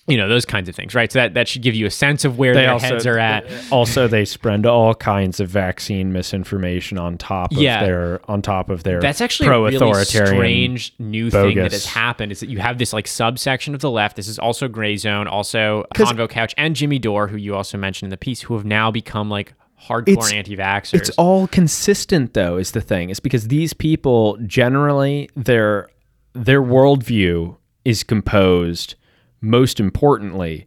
you 0.09 0.17
know 0.17 0.29
those 0.29 0.45
kinds 0.45 0.69
of 0.69 0.75
things, 0.75 0.95
right? 0.95 1.11
So 1.13 1.21
that, 1.21 1.35
that 1.35 1.47
should 1.47 1.63
give 1.63 1.75
you 1.77 1.87
a 1.87 1.91
sense 1.91 2.25
of 2.25 2.37
where 2.37 2.55
They 2.55 2.63
their 2.63 2.73
also 2.73 2.87
heads 2.87 3.07
are 3.07 3.19
at. 3.19 3.47
Also, 3.71 4.09
they 4.09 4.25
spread 4.25 4.67
all 4.67 4.95
kinds 4.95 5.39
of 5.41 5.49
vaccine 5.49 6.13
misinformation 6.13 6.99
on 6.99 7.17
top 7.19 7.53
of 7.53 7.59
Yeah. 7.59 7.85
their 7.85 8.21
on 8.29 8.43
top 8.43 8.69
of 8.69 8.83
their 8.83 9.01
That's 9.01 9.21
actually 9.21 9.49
a 9.49 9.53
really 9.53 9.79
pro-authoritarian. 9.79 10.37
strange 10.37 10.95
new 10.99 11.31
thing 11.31 11.57
that 11.57 11.73
has 11.73 11.87
happened 11.87 12.33
is 12.33 12.41
that 12.41 12.49
you 12.49 12.59
have 12.59 12.79
this 12.79 12.93
like 12.93 13.07
subsection 13.07 13.75
of 13.75 13.81
the 13.81 13.91
left. 13.91 14.17
This 14.17 14.29
is 14.29 14.39
also 14.39 14.69
Grayzone, 14.69 15.27
also 15.27 15.85
Convo 15.95 16.29
Couch, 16.29 16.53
and 16.59 16.75
Jimmy 16.75 16.99
Dore, 16.99 17.29
who 17.29 17.37
you 17.37 17.55
also 17.55 17.79
mentioned 17.79 18.09
in 18.09 18.11
the 18.11 18.17
piece, 18.17 18.43
who 18.43 18.55
have 18.55 18.65
now 18.65 18.91
become 18.91 19.31
like 19.31 19.55
hardcore 19.89 20.33
anti-vaxxers. 20.33 20.95
It's 20.95 21.11
all 21.11 21.47
consistent 21.47 22.35
though, 22.35 22.57
is 22.57 22.73
the 22.73 22.81
thing. 22.81 23.09
It's 23.11 23.21
because 23.21 23.49
these 23.49 23.73
people 23.73 24.37
generally 24.47 25.31
their 25.37 25.89
their 26.35 26.61
worldview 26.63 27.57
is 27.85 28.03
composed 28.03 28.95
most 29.43 29.79
importantly 29.81 30.67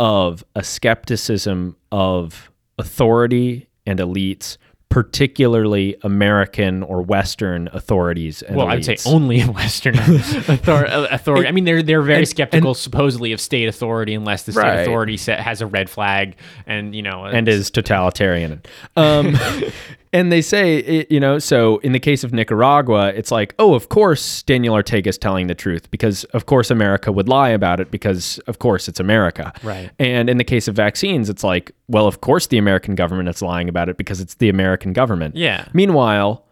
of 0.00 0.42
a 0.56 0.64
skepticism 0.64 1.76
of 1.92 2.50
authority 2.78 3.68
and 3.86 3.98
elites, 3.98 4.56
particularly 4.88 5.96
American 6.02 6.82
or 6.82 7.02
Western 7.02 7.68
authorities 7.72 8.42
and 8.42 8.56
well, 8.56 8.68
I 8.68 8.76
would 8.76 8.84
say 8.84 8.96
only 9.06 9.42
Western 9.42 9.98
author- 9.98 10.86
uh, 10.86 11.06
authority. 11.10 11.46
I 11.48 11.52
mean, 11.52 11.64
they're 11.64 11.82
they're 11.82 12.02
very 12.02 12.20
and- 12.20 12.28
skeptical, 12.28 12.74
supposedly, 12.74 13.32
of 13.32 13.40
state 13.40 13.68
authority 13.68 14.14
unless 14.14 14.44
the 14.44 14.52
state 14.52 14.62
Right. 14.62 14.80
authority 14.80 15.16
set, 15.16 15.40
has 15.40 15.60
a 15.60 15.66
red 15.66 15.90
flag, 15.90 16.36
and 16.66 16.94
you 16.94 17.02
know, 17.02 17.24
and 17.24 17.48
is 17.48 17.70
totalitarian. 17.70 18.62
Um, 18.96 19.36
and 20.14 20.30
they 20.30 20.40
say, 20.40 20.78
it, 20.78 21.10
you 21.10 21.18
know, 21.18 21.40
so 21.40 21.78
in 21.78 21.90
the 21.90 21.98
case 21.98 22.22
of 22.22 22.32
Nicaragua, 22.32 23.08
it's 23.08 23.32
like, 23.32 23.52
oh, 23.58 23.74
of 23.74 23.88
course 23.88 24.44
Daniel 24.44 24.72
Ortega 24.72 25.10
is 25.10 25.18
telling 25.18 25.48
the 25.48 25.56
truth 25.56 25.90
because, 25.90 26.22
of 26.26 26.46
course, 26.46 26.70
America 26.70 27.10
would 27.10 27.28
lie 27.28 27.48
about 27.48 27.80
it 27.80 27.90
because, 27.90 28.38
of 28.46 28.60
course, 28.60 28.86
it's 28.86 29.00
America. 29.00 29.52
Right. 29.64 29.90
And 29.98 30.30
in 30.30 30.38
the 30.38 30.44
case 30.44 30.68
of 30.68 30.76
vaccines, 30.76 31.28
it's 31.28 31.42
like, 31.42 31.72
well, 31.88 32.06
of 32.06 32.20
course 32.20 32.46
the 32.46 32.58
American 32.58 32.94
government 32.94 33.28
is 33.28 33.42
lying 33.42 33.68
about 33.68 33.88
it 33.88 33.96
because 33.96 34.20
it's 34.20 34.34
the 34.36 34.48
American 34.48 34.92
government. 34.92 35.34
Yeah. 35.34 35.66
Meanwhile, 35.72 36.46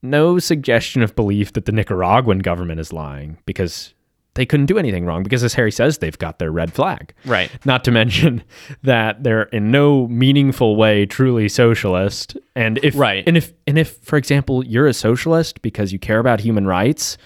no 0.00 0.38
suggestion 0.38 1.02
of 1.02 1.16
belief 1.16 1.54
that 1.54 1.64
the 1.64 1.72
Nicaraguan 1.72 2.38
government 2.38 2.78
is 2.78 2.92
lying 2.92 3.38
because 3.46 3.94
they 4.34 4.44
couldn't 4.46 4.66
do 4.66 4.78
anything 4.78 5.04
wrong 5.06 5.22
because 5.22 5.42
as 5.44 5.54
Harry 5.54 5.70
says 5.72 5.98
they've 5.98 6.18
got 6.18 6.38
their 6.38 6.50
red 6.50 6.72
flag. 6.72 7.14
Right. 7.24 7.50
Not 7.64 7.84
to 7.84 7.90
mention 7.90 8.42
that 8.82 9.22
they're 9.22 9.44
in 9.44 9.70
no 9.70 10.06
meaningful 10.08 10.76
way 10.76 11.06
truly 11.06 11.48
socialist 11.48 12.36
and 12.56 12.78
if 12.82 12.96
Right. 12.96 13.24
and 13.26 13.36
if 13.36 13.52
and 13.66 13.78
if 13.78 13.96
for 13.98 14.16
example 14.16 14.64
you're 14.64 14.86
a 14.86 14.94
socialist 14.94 15.62
because 15.62 15.92
you 15.92 15.98
care 15.98 16.18
about 16.18 16.40
human 16.40 16.66
rights 16.66 17.16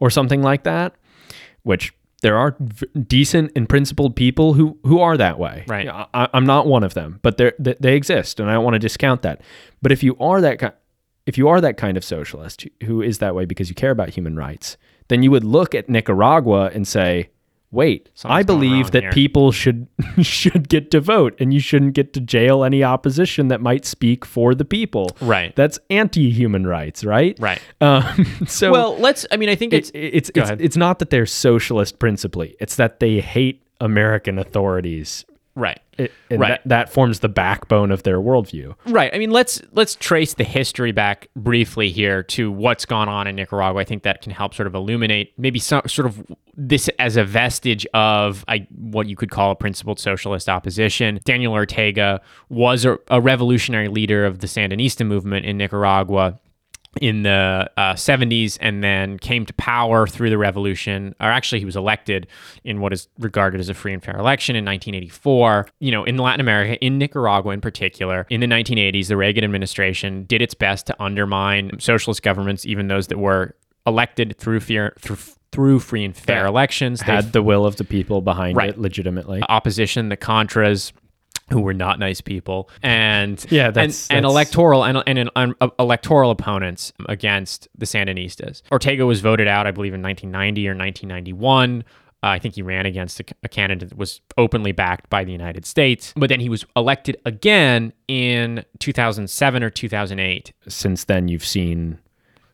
or 0.00 0.10
something 0.10 0.42
like 0.42 0.64
that, 0.64 0.94
which 1.62 1.92
there 2.22 2.36
are 2.38 2.56
v- 2.58 2.86
decent 3.06 3.52
and 3.54 3.68
principled 3.68 4.16
people 4.16 4.54
who 4.54 4.78
who 4.84 5.00
are 5.00 5.16
that 5.16 5.38
way. 5.38 5.64
Right. 5.68 5.86
I, 5.88 6.28
I'm 6.32 6.46
not 6.46 6.66
one 6.66 6.82
of 6.82 6.94
them, 6.94 7.20
but 7.22 7.36
they 7.36 7.52
they 7.58 7.74
they 7.80 7.96
exist, 7.96 8.40
and 8.40 8.48
I 8.50 8.54
don't 8.54 8.64
want 8.64 8.74
to 8.74 8.78
discount 8.78 9.22
that. 9.22 9.42
But 9.82 9.92
if 9.92 10.02
you 10.02 10.16
are 10.18 10.40
that 10.40 10.58
kind, 10.58 10.72
if 11.26 11.36
you 11.36 11.48
are 11.48 11.60
that 11.60 11.76
kind 11.76 11.96
of 11.98 12.04
socialist 12.04 12.66
who 12.84 13.02
is 13.02 13.18
that 13.18 13.34
way 13.34 13.44
because 13.44 13.68
you 13.68 13.74
care 13.74 13.90
about 13.90 14.08
human 14.10 14.36
rights, 14.36 14.76
then 15.08 15.22
you 15.22 15.30
would 15.30 15.44
look 15.44 15.74
at 15.74 15.88
Nicaragua 15.88 16.70
and 16.74 16.86
say, 16.86 17.30
"Wait, 17.70 18.08
I 18.08 18.10
Something's 18.14 18.46
going 18.46 18.60
believe 18.60 18.90
that 18.92 19.02
here." 19.04 19.12
people 19.12 19.52
should 19.52 19.86
should 20.22 20.68
get 20.68 20.90
to 20.92 21.00
vote, 21.00 21.34
and 21.38 21.52
you 21.52 21.60
shouldn't 21.60 21.94
get 21.94 22.12
to 22.14 22.20
jail 22.20 22.64
any 22.64 22.82
opposition 22.82 23.48
that 23.48 23.60
might 23.60 23.84
speak 23.84 24.24
for 24.24 24.54
the 24.54 24.64
people." 24.64 25.10
Right. 25.20 25.54
That's 25.56 25.78
anti-human 25.90 26.66
rights, 26.66 27.04
right? 27.04 27.36
Right. 27.38 27.60
Um, 27.80 28.26
so 28.46 28.72
Well, 28.72 28.96
let's. 28.98 29.26
I 29.30 29.36
mean, 29.36 29.48
I 29.48 29.54
think 29.54 29.72
it's 29.72 29.90
it's 29.94 30.30
it's 30.34 30.50
it's, 30.50 30.60
it's 30.60 30.76
not 30.76 30.98
that 31.00 31.10
they're 31.10 31.26
socialist 31.26 31.98
principally; 31.98 32.56
it's 32.60 32.76
that 32.76 33.00
they 33.00 33.20
hate 33.20 33.62
American 33.80 34.38
authorities. 34.38 35.24
Right. 35.54 35.80
It, 35.96 36.12
and 36.28 36.40
Right. 36.40 36.48
that, 36.48 36.68
that 36.68 36.92
forms 36.92 37.20
the 37.20 37.28
backbone 37.28 37.90
of 37.92 38.02
their 38.02 38.18
worldview. 38.18 38.74
Right. 38.86 39.14
I 39.14 39.18
mean, 39.18 39.30
let's 39.30 39.62
let's 39.72 39.94
trace 39.94 40.34
the 40.34 40.42
history 40.44 40.90
back 40.90 41.28
briefly 41.36 41.90
here 41.90 42.22
to 42.24 42.50
what's 42.50 42.84
gone 42.84 43.08
on 43.08 43.26
in 43.28 43.36
Nicaragua. 43.36 43.80
I 43.80 43.84
think 43.84 44.02
that 44.02 44.20
can 44.20 44.32
help 44.32 44.54
sort 44.54 44.66
of 44.66 44.74
illuminate 44.74 45.32
maybe 45.38 45.60
some 45.60 45.82
sort 45.86 46.06
of 46.06 46.24
this 46.56 46.88
as 46.98 47.16
a 47.16 47.24
vestige 47.24 47.86
of 47.94 48.44
I, 48.48 48.66
what 48.74 49.06
you 49.06 49.14
could 49.16 49.30
call 49.30 49.52
a 49.52 49.56
principled 49.56 49.98
socialist 50.00 50.48
opposition. 50.48 51.20
Daniel 51.24 51.52
Ortega 51.52 52.20
was 52.48 52.84
a, 52.84 52.98
a 53.08 53.20
revolutionary 53.20 53.88
leader 53.88 54.24
of 54.24 54.40
the 54.40 54.46
Sandinista 54.48 55.06
movement 55.06 55.46
in 55.46 55.56
Nicaragua 55.56 56.38
in 57.00 57.22
the 57.22 57.70
uh, 57.76 57.94
70s 57.94 58.56
and 58.60 58.82
then 58.84 59.18
came 59.18 59.44
to 59.46 59.52
power 59.54 60.06
through 60.06 60.30
the 60.30 60.38
revolution 60.38 61.14
or 61.20 61.26
actually 61.28 61.58
he 61.58 61.64
was 61.64 61.76
elected 61.76 62.26
in 62.64 62.80
what 62.80 62.92
is 62.92 63.08
regarded 63.18 63.60
as 63.60 63.68
a 63.68 63.74
free 63.74 63.92
and 63.92 64.02
fair 64.02 64.16
election 64.16 64.54
in 64.56 64.64
1984 64.64 65.66
you 65.80 65.90
know 65.90 66.04
in 66.04 66.16
latin 66.16 66.40
america 66.40 66.76
in 66.84 66.98
nicaragua 66.98 67.52
in 67.52 67.60
particular 67.60 68.26
in 68.30 68.40
the 68.40 68.46
1980s 68.46 69.08
the 69.08 69.16
reagan 69.16 69.44
administration 69.44 70.24
did 70.24 70.40
its 70.40 70.54
best 70.54 70.86
to 70.86 71.02
undermine 71.02 71.70
socialist 71.78 72.22
governments 72.22 72.64
even 72.66 72.88
those 72.88 73.08
that 73.08 73.18
were 73.18 73.54
elected 73.86 74.36
through 74.38 74.60
fear 74.60 74.92
through 74.98 75.16
through 75.52 75.78
free 75.78 76.04
and 76.04 76.16
fair 76.16 76.42
That 76.42 76.48
elections 76.48 76.98
They 77.00 77.12
Had 77.12 77.32
the 77.32 77.40
will 77.42 77.64
of 77.64 77.76
the 77.76 77.84
people 77.84 78.20
behind 78.22 78.56
Right. 78.56 78.70
it 78.70 78.78
legitimately. 78.78 79.40
opposition, 79.48 80.08
the 80.08 80.16
Contras, 80.16 80.92
who 81.50 81.60
were 81.60 81.74
not 81.74 81.98
nice 81.98 82.20
people, 82.20 82.68
and 82.82 83.44
Yeah, 83.50 83.70
that's- 83.70 84.08
and, 84.08 84.18
and 84.18 84.26
electoral 84.26 84.84
and, 84.84 85.02
and, 85.06 85.30
and 85.36 85.54
uh, 85.60 85.68
electoral 85.78 86.30
opponents 86.30 86.92
against 87.08 87.68
the 87.76 87.86
Sandinistas. 87.86 88.62
Ortega 88.72 89.04
was 89.06 89.20
voted 89.20 89.46
out, 89.48 89.66
I 89.66 89.70
believe, 89.70 89.94
in 89.94 90.02
1990 90.02 90.66
or 90.68 90.74
1991. 90.74 91.84
Uh, 92.22 92.26
I 92.28 92.38
think 92.38 92.54
he 92.54 92.62
ran 92.62 92.86
against 92.86 93.20
a, 93.20 93.24
a 93.42 93.48
candidate 93.48 93.90
that 93.90 93.98
was 93.98 94.22
openly 94.38 94.72
backed 94.72 95.10
by 95.10 95.24
the 95.24 95.32
United 95.32 95.66
States, 95.66 96.14
but 96.16 96.30
then 96.30 96.40
he 96.40 96.48
was 96.48 96.64
elected 96.74 97.18
again 97.26 97.92
in 98.08 98.64
2007 98.78 99.62
or 99.62 99.68
2008. 99.68 100.52
Since 100.66 101.04
then, 101.04 101.28
you've 101.28 101.44
seen 101.44 101.98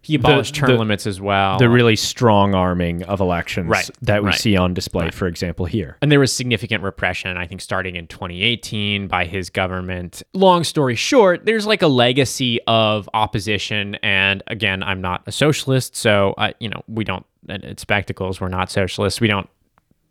He 0.02 0.14
abolished 0.14 0.54
term 0.54 0.70
the- 0.70 0.78
limits 0.78 1.06
as 1.06 1.20
well. 1.20 1.58
the 1.58 1.68
really 1.68 1.96
strong 1.96 2.54
arming 2.54 3.02
of 3.04 3.20
elections 3.20 3.68
Right, 3.68 3.90
that 4.02 4.22
we 4.22 4.28
right, 4.30 4.38
see 4.38 4.56
on 4.56 4.72
display, 4.74 5.10
for 5.10 5.26
example, 5.26 5.66
here. 5.66 5.96
And 6.00 6.10
there 6.10 6.20
was 6.20 6.32
significant 6.32 6.82
repression, 6.82 7.36
I 7.36 7.46
think, 7.46 7.60
starting 7.60 7.96
in 7.96 8.06
2018 8.06 9.08
by 9.08 9.26
his 9.26 9.50
government. 9.50 10.22
Long 10.32 10.64
story 10.64 10.94
short, 10.94 11.44
there's 11.44 11.66
like 11.66 11.82
a 11.82 11.88
legacy 11.88 12.60
of 12.66 13.08
opposition. 13.14 13.96
And 13.96 14.42
again, 14.46 14.82
I'm 14.82 15.00
not 15.00 15.22
a 15.26 15.32
socialist, 15.32 15.96
so 15.96 16.34
I, 16.38 16.54
you 16.60 16.68
know, 16.68 16.82
we 16.88 17.04
don't 17.04 17.26
uh, 17.48 17.52
at, 17.52 17.64
at 17.64 17.80
Spectacles, 17.80 18.40
we're 18.40 18.48
not 18.48 18.70
socialists. 18.70 19.20
We 19.20 19.28
don't 19.28 19.48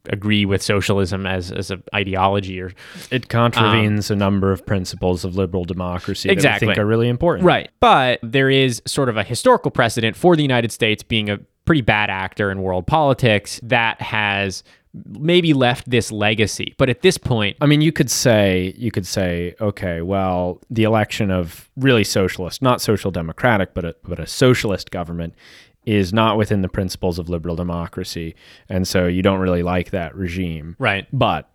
agree 0.06 0.46
with 0.46 0.62
socialism 0.62 1.26
as 1.26 1.52
as 1.52 1.72
an 1.72 1.84
ideology 1.94 2.60
or 2.60 2.72
It 3.12 3.30
contravenes 3.30 4.10
um, 4.10 4.18
a 4.18 4.20
number 4.20 4.52
of 4.52 4.66
principles 4.66 5.26
of 5.26 5.36
liberal 5.36 5.66
democracy 5.66 6.34
that 6.34 6.46
I 6.46 6.60
think 6.60 6.78
are 6.78 6.86
really 6.86 7.10
important. 7.10 7.46
Right. 7.46 7.70
But 7.80 8.20
there 8.24 8.50
is 8.50 8.82
sort 8.86 9.10
of 9.10 9.18
a 9.18 9.24
historical 9.24 9.72
precedent 9.72 10.16
for 10.16 10.36
the 10.36 10.42
United 10.42 10.72
States 10.72 11.04
being 11.04 11.30
a 11.30 11.40
pretty 11.66 11.82
bad 11.82 12.10
actor 12.10 12.50
in 12.50 12.62
world 12.62 12.88
politics 12.88 13.60
that 13.64 14.02
has 14.02 14.64
maybe 15.20 15.54
left 15.54 15.90
this 15.90 16.12
legacy. 16.12 16.74
But 16.78 16.90
at 16.90 17.02
this 17.02 17.18
point, 17.18 17.58
I 17.62 17.68
mean, 17.68 17.82
you 17.82 17.92
could 17.92 18.10
say 18.10 18.74
you 18.78 18.92
could 18.92 19.06
say, 19.06 19.56
okay, 19.62 20.02
well, 20.02 20.62
the 20.70 20.84
election 20.84 21.30
of 21.32 21.70
really 21.78 22.04
socialist, 22.04 22.62
not 22.62 22.82
social 22.82 23.12
democratic, 23.12 23.74
but 23.74 23.86
a, 23.86 23.96
but 24.04 24.20
a 24.20 24.28
socialist 24.28 24.92
government 24.92 25.36
is 25.86 26.12
not 26.14 26.38
within 26.38 26.62
the 26.62 26.70
principles 26.70 27.18
of 27.20 27.30
liberal 27.30 27.56
democracy, 27.56 28.36
and 28.68 28.88
so 28.88 29.08
you 29.08 29.22
don't 29.22 29.40
really 29.40 29.64
like 29.64 29.92
that 29.92 30.16
regime. 30.16 30.76
right. 30.80 31.08
But 31.12 31.50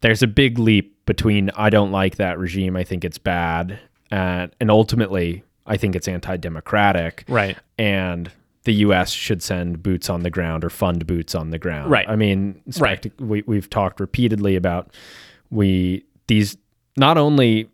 there's 0.00 0.22
a 0.22 0.26
big 0.26 0.58
leap 0.58 1.04
between 1.06 1.50
I 1.56 1.70
don't 1.70 1.92
like 1.92 2.16
that 2.16 2.38
regime, 2.38 2.76
I 2.76 2.84
think 2.84 3.04
it's 3.04 3.18
bad, 3.18 3.78
and 4.10 4.52
and 4.60 4.70
ultimately 4.70 5.42
I 5.66 5.76
think 5.76 5.96
it's 5.96 6.06
anti-democratic, 6.08 7.24
Right. 7.28 7.56
and 7.78 8.30
the 8.64 8.74
U.S. 8.74 9.10
should 9.10 9.42
send 9.42 9.82
boots 9.82 10.08
on 10.10 10.22
the 10.22 10.30
ground 10.30 10.64
or 10.64 10.70
fund 10.70 11.06
boots 11.06 11.34
on 11.34 11.50
the 11.50 11.58
ground. 11.58 11.90
Right. 11.90 12.08
I 12.08 12.16
mean, 12.16 12.60
Right. 12.78 13.12
we 13.20 13.42
we've 13.46 13.70
talked 13.70 14.00
repeatedly 14.00 14.56
about 14.56 14.92
we 15.50 16.04
these 16.26 16.56
not 16.96 17.16
only 17.18 17.68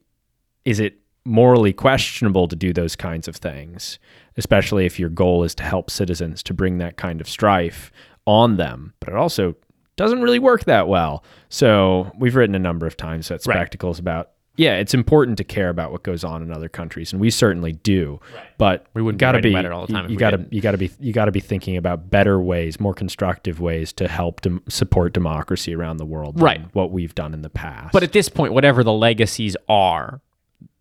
is 0.65 0.81
it 0.81 0.99
morally 1.25 1.73
questionable 1.73 2.49
to 2.49 2.57
do 2.57 2.73
those 2.73 2.97
kinds 2.97 3.29
of 3.29 3.37
things, 3.37 3.99
especially 4.37 4.87
if 4.87 4.99
your 4.99 5.09
goal 5.11 5.45
is 5.45 5.55
to 5.57 5.63
help 5.63 5.91
citizens 5.91 6.43
to 6.45 6.55
bring 6.55 6.79
that 6.79 6.97
kind 6.97 7.21
of 7.21 7.29
strife 7.29 7.93
on 8.27 8.57
them, 8.57 8.93
but 9.01 9.09
it 9.09 9.15
also 9.15 9.55
doesn't 9.97 10.23
really 10.23 10.39
work 10.39 10.65
that 10.65 10.89
well. 10.89 11.23
So 11.49 12.11
we've 12.19 12.35
written 12.35 12.55
a 12.55 12.59
number 12.59 12.87
of 12.87 12.97
times 12.97 13.31
at 13.31 13.47
Right. 13.47 13.55
spectacles 13.57 13.99
about 13.99 14.31
yeah, 14.55 14.75
it's 14.77 14.93
important 14.93 15.39
to 15.39 15.45
care 15.45 15.71
about 15.71 15.93
what 15.93 16.03
goes 16.03 16.23
on 16.25 16.43
in 16.43 16.53
other 16.53 16.69
countries, 16.69 17.11
and 17.11 17.19
we 17.23 17.31
certainly 17.31 17.73
do. 17.73 18.21
But 18.59 18.85
We 18.93 19.01
wouldn't 19.01 19.19
gotta 19.19 19.41
be 19.41 19.49
about 19.51 19.73
all 19.73 19.87
the 19.87 19.93
time 19.95 20.05
if 20.05 20.11
You 20.11 20.19
gotta 20.19 20.37
didn't. 20.37 20.53
you 20.53 20.61
gotta 20.61 20.77
be 20.77 20.91
you 21.01 21.11
gotta 21.15 21.33
be 21.33 21.41
thinking 21.41 21.79
about 21.79 22.11
better 22.11 22.39
ways, 22.39 22.79
more 22.79 22.93
constructive 22.93 23.61
ways 23.63 23.95
to 23.95 24.09
help 24.09 24.43
dem- 24.43 24.63
support 24.69 25.15
democracy 25.15 25.75
around 25.75 25.97
the 25.97 26.05
world. 26.05 26.37
than 26.37 26.45
Right. 26.45 26.61
what 26.75 26.91
we've 26.93 27.15
done 27.15 27.33
in 27.33 27.41
the 27.41 27.49
past. 27.49 27.95
But 27.95 28.03
at 28.03 28.13
this 28.13 28.29
point, 28.29 28.53
whatever 28.53 28.85
the 28.85 28.93
legacies 28.93 29.57
are, 29.71 30.21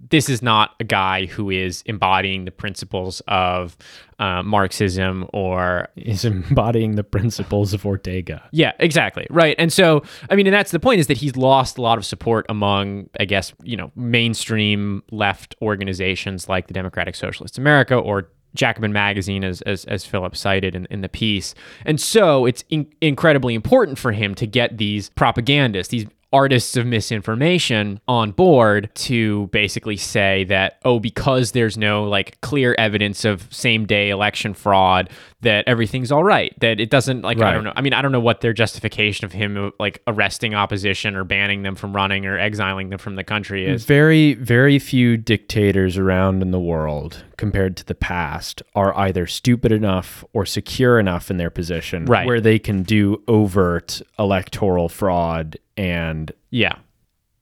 this 0.10 0.30
is 0.30 0.42
not 0.42 0.76
a 0.80 0.84
guy 0.84 1.26
who 1.26 1.50
is 1.50 1.84
embodying 1.86 2.46
the 2.46 2.52
principles 2.52 3.22
of 3.28 3.78
uh, 4.20 4.44
Marxism 4.44 5.28
or 5.34 5.88
is 5.96 6.26
embodying 6.26 6.96
the 6.96 7.04
principles 7.04 7.74
of 7.74 7.86
Ortega. 7.86 8.44
Yeah, 8.52 8.74
exactly. 8.80 9.26
Right. 9.30 9.56
And 9.58 9.72
so, 9.72 10.04
I 10.30 10.36
mean, 10.36 10.48
and 10.48 10.54
that's 10.54 10.72
the 10.72 10.80
point 10.80 11.00
is 11.00 11.08
that 11.08 11.18
he's 11.18 11.36
lost 11.36 11.78
a 11.78 11.82
lot 11.82 11.98
of 11.98 12.06
support 12.06 12.46
among, 12.50 13.10
I 13.20 13.26
guess, 13.26 13.54
you 13.64 13.78
know, 13.78 13.92
mainstream 13.96 15.04
left 15.12 15.56
organizations 15.62 16.50
like 16.50 16.68
the 16.68 16.74
Democratic 16.74 17.16
Socialist 17.16 17.58
America 17.58 17.96
or 17.96 18.30
Jacobin 18.54 18.92
Magazine, 18.92 19.46
as, 19.46 19.62
as, 19.62 19.86
as 19.86 20.06
Philip 20.06 20.36
cited 20.36 20.76
in, 20.76 20.86
in 20.90 21.00
the 21.00 21.08
piece. 21.08 21.56
And 21.86 22.02
so 22.02 22.46
it's 22.46 22.66
in- 22.70 22.92
incredibly 23.00 23.54
important 23.56 23.98
for 23.98 24.12
him 24.12 24.36
to 24.36 24.46
get 24.46 24.78
these 24.78 25.10
propagandists, 25.10 25.90
these 25.90 26.06
artists 26.32 26.78
of 26.78 26.86
misinformation 26.86 28.00
on 28.08 28.32
board 28.32 28.90
to 28.96 29.48
basically 29.48 29.98
say 29.98 30.46
that 30.46 30.80
oh 30.86 31.00
because 31.00 31.52
there's 31.52 31.78
no 31.78 32.04
like 32.06 32.40
clear 32.42 32.76
evidence 32.78 33.26
of 33.26 33.48
same 33.54 33.86
day 33.86 34.10
election 34.10 34.54
fraud 34.54 35.10
that 35.42 35.68
everything's 35.68 36.12
all 36.12 36.24
right 36.24 36.58
that 36.60 36.80
it 36.80 36.90
doesn't 36.90 37.22
like 37.24 37.40
i 37.42 37.52
don't 37.52 37.64
know 37.66 37.74
I 37.76 37.84
mean, 37.84 37.94
I 37.94 38.04
don't 38.04 38.12
know 38.12 38.20
what 38.20 38.42
their 38.42 38.54
justification 38.54 39.26
of 39.26 39.32
him 39.32 39.72
like 39.80 40.04
arresting 40.06 40.54
opposition 40.54 41.16
or 41.16 41.24
banning 41.24 41.64
them 41.64 41.76
from 41.76 41.96
running 41.96 42.28
or 42.28 42.38
exiling 42.38 42.90
them 42.90 43.00
from 43.00 43.16
the 43.16 43.24
country 43.24 43.66
is. 43.66 43.86
Very, 43.86 44.36
very 44.36 44.78
few 44.78 45.18
dictators 45.18 45.98
around 45.98 46.44
in 46.44 46.52
the 46.52 46.60
world, 46.60 47.24
compared 47.41 47.75
to 47.75 47.83
the 47.86 47.95
past, 47.95 48.62
are 48.75 48.95
either 48.95 49.25
stupid 49.25 49.71
enough 49.71 50.24
or 50.31 50.45
secure 50.45 51.00
enough 51.00 51.31
in 51.31 51.38
their 51.38 51.50
position 51.50 52.05
Right. 52.05 52.27
where 52.27 52.39
they 52.39 52.60
can 52.60 52.83
do 52.83 53.21
overt 53.27 54.00
electoral 54.19 54.88
fraud 54.89 55.57
and, 55.75 56.31
Yeah. 56.51 56.75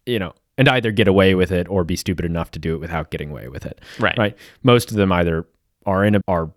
you 0.06 0.18
know, 0.18 0.34
and 0.58 0.70
either 0.70 0.92
get 0.94 1.10
away 1.10 1.36
with 1.36 1.52
it 1.52 1.68
or 1.70 1.84
be 1.84 1.98
stupid 1.98 2.24
enough 2.24 2.50
to 2.52 2.60
do 2.60 2.74
it 2.76 2.80
without 2.80 3.12
getting 3.12 3.30
away 3.30 3.50
with 3.50 3.66
it. 3.66 3.82
Right. 4.00 4.18
Right. 4.18 4.38
Most 4.64 4.90
of 4.90 4.96
them 4.96 5.12
either 5.12 5.46
are 5.86 6.06
in 6.06 6.16
a 6.16 6.22
are 6.30 6.50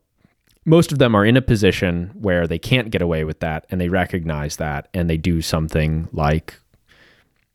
most 0.64 0.92
of 0.92 0.98
them 1.00 1.16
are 1.16 1.24
in 1.26 1.36
a 1.36 1.42
position 1.42 2.12
where 2.14 2.46
they 2.46 2.58
can't 2.60 2.90
get 2.92 3.02
away 3.02 3.24
with 3.24 3.40
that 3.40 3.66
and 3.70 3.80
they 3.80 3.88
recognize 3.88 4.56
that 4.58 4.86
and 4.94 5.10
they 5.10 5.16
do 5.16 5.42
something 5.42 6.08
like 6.12 6.54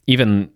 even 0.06 0.50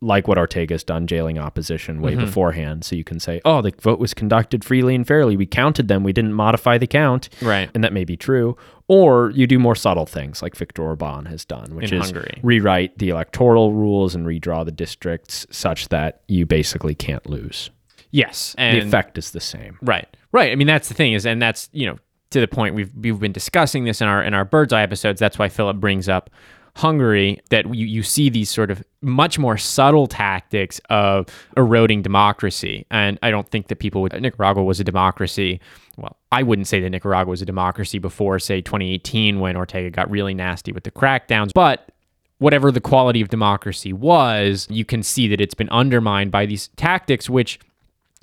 like 0.00 0.26
what 0.28 0.38
Ortega's 0.38 0.82
done, 0.82 1.06
jailing 1.06 1.38
opposition 1.38 2.00
way 2.00 2.12
Mm-hmm. 2.12 2.24
beforehand. 2.24 2.84
So 2.84 2.96
you 2.96 3.04
can 3.04 3.20
say, 3.20 3.40
oh, 3.44 3.60
the 3.60 3.72
vote 3.80 3.98
was 3.98 4.14
conducted 4.14 4.64
freely 4.64 4.94
and 4.94 5.06
fairly. 5.06 5.36
We 5.36 5.44
counted 5.46 5.88
them. 5.88 6.02
We 6.04 6.12
didn't 6.14 6.32
modify 6.32 6.78
the 6.78 6.86
count. 6.86 7.28
Right. 7.42 7.68
And 7.74 7.84
that 7.84 7.92
may 7.92 8.04
be 8.04 8.16
true. 8.16 8.56
Or 8.88 9.30
you 9.34 9.46
do 9.46 9.58
more 9.58 9.74
subtle 9.74 10.06
things 10.06 10.40
like 10.42 10.56
Viktor 10.56 10.82
Orban 10.82 11.26
has 11.26 11.44
done, 11.44 11.74
which 11.74 11.92
In 11.92 11.98
is 12.00 12.06
Hungary. 12.06 12.40
rewrite 12.42 12.98
the 12.98 13.10
electoral 13.10 13.72
rules 13.74 14.14
and 14.14 14.26
redraw 14.26 14.64
the 14.64 14.72
districts 14.72 15.46
such 15.50 15.88
that 15.90 16.22
you 16.28 16.46
basically 16.46 16.94
can't 16.94 17.26
lose. 17.28 17.70
Yes. 18.10 18.54
The 18.58 18.78
effect 18.78 19.18
is 19.18 19.30
the 19.32 19.40
same. 19.40 19.78
Right. 19.82 20.08
Right. 20.32 20.50
I 20.52 20.54
mean, 20.54 20.66
that's 20.66 20.88
the 20.88 20.94
thing 20.94 21.12
is, 21.12 21.26
and 21.26 21.40
that's 21.42 21.68
you 21.72 21.86
know 21.86 21.98
to 22.30 22.40
the 22.40 22.48
point 22.48 22.74
we've 22.74 22.90
we've 22.96 23.20
been 23.20 23.32
discussing 23.32 23.84
this 23.84 24.00
in 24.00 24.08
our 24.08 24.22
in 24.22 24.32
our 24.34 24.44
bird's 24.46 24.72
eye 24.72 24.82
episodes. 24.82 25.20
That's 25.20 25.38
why 25.38 25.48
Philip 25.50 25.78
brings 25.78 26.08
up 26.08 26.30
Hungary. 26.76 27.40
That 27.50 27.74
you 27.74 27.86
you 27.86 28.02
see 28.02 28.28
these 28.28 28.50
sort 28.50 28.70
of 28.70 28.82
much 29.00 29.38
more 29.38 29.56
subtle 29.56 30.06
tactics 30.06 30.80
of 30.90 31.26
eroding 31.56 32.02
democracy, 32.02 32.86
and 32.90 33.18
I 33.22 33.30
don't 33.30 33.48
think 33.48 33.68
that 33.68 33.76
people 33.76 34.02
would 34.02 34.20
Nicaragua 34.20 34.64
was 34.64 34.80
a 34.80 34.84
democracy. 34.84 35.60
Well, 35.96 36.16
I 36.30 36.42
wouldn't 36.42 36.68
say 36.68 36.80
that 36.80 36.90
Nicaragua 36.90 37.30
was 37.30 37.42
a 37.42 37.46
democracy 37.46 37.98
before, 37.98 38.38
say, 38.38 38.62
2018, 38.62 39.40
when 39.40 39.56
Ortega 39.56 39.90
got 39.90 40.10
really 40.10 40.32
nasty 40.32 40.72
with 40.72 40.84
the 40.84 40.90
crackdowns, 40.90 41.50
but 41.54 41.90
whatever 42.38 42.72
the 42.72 42.80
quality 42.80 43.20
of 43.20 43.28
democracy 43.28 43.92
was, 43.92 44.66
you 44.68 44.84
can 44.84 45.02
see 45.02 45.28
that 45.28 45.40
it's 45.40 45.54
been 45.54 45.68
undermined 45.68 46.30
by 46.32 46.44
these 46.44 46.68
tactics, 46.76 47.30
which 47.30 47.60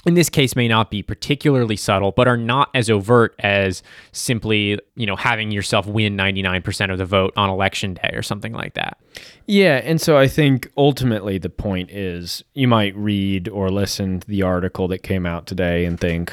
in 0.05 0.13
this 0.13 0.29
case 0.29 0.55
may 0.55 0.67
not 0.67 0.89
be 0.89 1.03
particularly 1.03 1.75
subtle, 1.75 2.11
but 2.11 2.27
are 2.27 2.37
not 2.37 2.69
as 2.73 2.89
overt 2.89 3.35
as 3.39 3.83
simply, 4.11 4.79
you 4.95 5.05
know, 5.05 5.15
having 5.15 5.51
yourself 5.51 5.85
win 5.87 6.15
99% 6.15 6.91
of 6.91 6.97
the 6.97 7.05
vote 7.05 7.33
on 7.35 7.49
election 7.49 7.95
day 7.95 8.11
or 8.13 8.21
something 8.21 8.53
like 8.53 8.75
that. 8.75 8.97
Yeah, 9.45 9.81
and 9.83 9.99
so 9.99 10.17
I 10.17 10.27
think 10.27 10.71
ultimately 10.77 11.37
the 11.37 11.49
point 11.49 11.91
is 11.91 12.43
you 12.53 12.67
might 12.67 12.95
read 12.95 13.49
or 13.49 13.69
listen 13.69 14.21
to 14.21 14.27
the 14.27 14.43
article 14.43 14.87
that 14.87 14.99
came 14.99 15.25
out 15.25 15.47
today 15.47 15.85
and 15.85 15.99
think, 15.99 16.31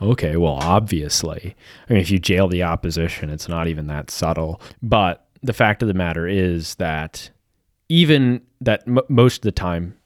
okay, 0.00 0.36
well, 0.36 0.58
obviously. 0.60 1.56
I 1.88 1.92
mean, 1.94 2.02
if 2.02 2.10
you 2.10 2.18
jail 2.18 2.48
the 2.48 2.62
opposition, 2.62 3.30
it's 3.30 3.48
not 3.48 3.68
even 3.68 3.86
that 3.86 4.10
subtle. 4.10 4.60
But 4.82 5.26
the 5.42 5.52
fact 5.52 5.82
of 5.82 5.88
the 5.88 5.94
matter 5.94 6.26
is 6.26 6.74
that 6.74 7.30
even 7.88 8.42
that 8.60 8.82
m- 8.86 9.00
most 9.08 9.38
of 9.38 9.42
the 9.42 9.52
time, 9.52 9.96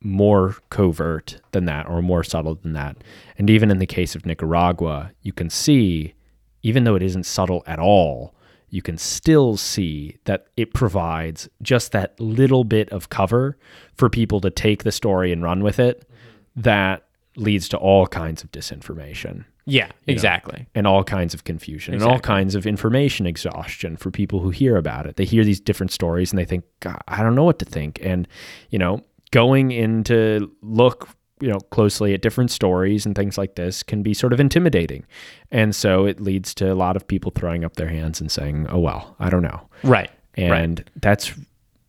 more 0.00 0.56
covert 0.70 1.40
than 1.52 1.64
that 1.64 1.88
or 1.88 2.02
more 2.02 2.22
subtle 2.22 2.54
than 2.54 2.72
that. 2.74 2.96
And 3.36 3.50
even 3.50 3.70
in 3.70 3.78
the 3.78 3.86
case 3.86 4.14
of 4.14 4.24
Nicaragua, 4.24 5.12
you 5.22 5.32
can 5.32 5.50
see, 5.50 6.14
even 6.62 6.84
though 6.84 6.94
it 6.94 7.02
isn't 7.02 7.26
subtle 7.26 7.62
at 7.66 7.78
all, 7.78 8.34
you 8.70 8.82
can 8.82 8.98
still 8.98 9.56
see 9.56 10.16
that 10.24 10.46
it 10.56 10.74
provides 10.74 11.48
just 11.62 11.92
that 11.92 12.18
little 12.20 12.64
bit 12.64 12.88
of 12.90 13.08
cover 13.08 13.56
for 13.94 14.10
people 14.10 14.40
to 14.42 14.50
take 14.50 14.84
the 14.84 14.92
story 14.92 15.32
and 15.32 15.42
run 15.42 15.62
with 15.62 15.78
it 15.78 16.00
mm-hmm. 16.00 16.62
that 16.62 17.04
leads 17.36 17.68
to 17.68 17.76
all 17.76 18.06
kinds 18.06 18.42
of 18.42 18.50
disinformation 18.50 19.44
Yeah, 19.64 19.90
exactly. 20.06 20.66
and 20.74 20.86
all 20.86 21.04
kinds 21.04 21.34
of 21.34 21.44
confusion 21.44 21.94
and 21.94 22.02
all 22.02 22.18
kinds 22.18 22.54
of 22.54 22.66
information 22.66 23.26
exhaustion 23.26 23.96
for 23.96 24.10
people 24.10 24.40
who 24.40 24.50
hear 24.50 24.76
about 24.76 25.06
it. 25.06 25.16
They 25.16 25.24
hear 25.24 25.44
these 25.44 25.60
different 25.60 25.92
stories 25.92 26.32
and 26.32 26.38
they 26.38 26.44
think, 26.44 26.64
God, 26.80 27.00
I 27.06 27.22
don't 27.22 27.36
know 27.36 27.44
what 27.44 27.60
to 27.60 27.64
think. 27.64 28.00
And, 28.02 28.26
you 28.70 28.78
know, 28.78 29.02
going 29.30 29.70
in 29.70 30.04
to 30.04 30.50
look, 30.62 31.08
you 31.40 31.48
know, 31.48 31.58
closely 31.70 32.14
at 32.14 32.22
different 32.22 32.50
stories 32.50 33.06
and 33.06 33.14
things 33.14 33.38
like 33.38 33.54
this 33.54 33.82
can 33.82 34.02
be 34.02 34.14
sort 34.14 34.32
of 34.32 34.40
intimidating. 34.40 35.04
And 35.50 35.74
so 35.74 36.04
it 36.06 36.20
leads 36.20 36.54
to 36.54 36.72
a 36.72 36.74
lot 36.74 36.96
of 36.96 37.06
people 37.06 37.32
throwing 37.34 37.64
up 37.64 37.76
their 37.76 37.88
hands 37.88 38.20
and 38.20 38.30
saying, 38.30 38.66
oh, 38.70 38.78
well, 38.78 39.14
I 39.20 39.30
don't 39.30 39.42
know. 39.42 39.68
Right. 39.82 40.10
right. 40.36 40.52
And 40.52 40.84
that's, 40.96 41.28
you 41.36 41.44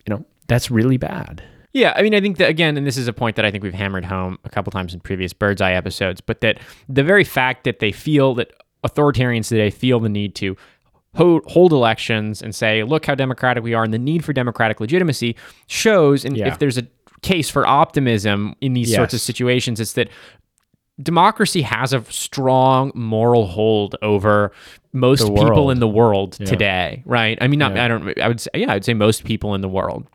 know, 0.10 0.26
that's 0.48 0.70
really 0.70 0.98
bad. 0.98 1.44
Yeah, 1.72 1.94
I 1.96 2.02
mean, 2.02 2.16
I 2.16 2.22
think 2.22 2.38
that 2.38 2.50
again, 2.50 2.78
and 2.78 2.88
this 2.88 2.98
is 2.98 3.08
a 3.08 3.14
point 3.14 3.36
that 3.36 3.46
I 3.46 3.52
think 3.52 3.64
we've 3.64 3.74
hammered 3.76 4.06
home 4.06 4.40
a 4.44 4.50
couple 4.50 4.72
times 4.72 4.94
in 4.94 5.00
previous 5.00 5.34
Bird's 5.34 5.62
Eye 5.62 5.74
episodes, 5.74 6.20
but 6.20 6.42
that 6.42 6.58
the 6.88 7.04
very 7.04 7.24
fact 7.24 7.64
that 7.66 7.78
they 7.78 7.92
feel 7.92 8.34
that 8.36 8.52
authoritarians 8.84 9.50
today 9.50 9.70
feel 9.70 10.00
the 10.00 10.10
need 10.10 10.34
to 10.36 10.58
hold, 11.16 11.44
hold 11.46 11.72
elections 11.72 12.42
and 12.42 12.56
say, 12.56 12.84
look 12.84 13.06
how 13.06 13.14
democratic 13.14 13.64
we 13.64 13.76
are, 13.76 13.84
and 13.84 13.94
the 13.94 14.00
need 14.00 14.26
for 14.26 14.34
democratic 14.34 14.80
legitimacy 14.80 15.36
shows, 15.68 16.26
and 16.26 16.36
Yeah. 16.36 16.48
if 16.48 16.58
there's 16.58 16.80
a 16.80 16.88
case 17.22 17.50
for 17.50 17.66
optimism 17.68 18.56
in 18.62 18.74
these 18.74 18.90
sorts 18.98 19.14
of 19.14 19.22
situations, 19.22 19.80
it's 19.80 19.94
that 19.94 20.10
democracy 21.02 21.62
has 21.62 21.94
a 21.94 22.04
strong 22.10 22.92
moral 22.94 23.48
hold 23.48 23.96
over 24.02 24.52
most 24.92 25.22
people 25.46 25.70
in 25.72 25.80
the 25.80 25.88
world 25.88 26.34
today, 26.34 27.04
right? 27.06 27.38
I 27.42 27.48
mean, 27.48 27.60
not 27.60 27.78
I 27.78 27.88
don't. 27.88 28.20
I 28.20 28.28
would 28.28 28.42
say, 28.42 28.50
yeah, 28.56 28.74
I'd 28.74 28.84
say 28.86 28.94
most 28.94 29.24
people 29.24 29.56
in 29.56 29.62
the 29.62 29.70
world. 29.70 30.08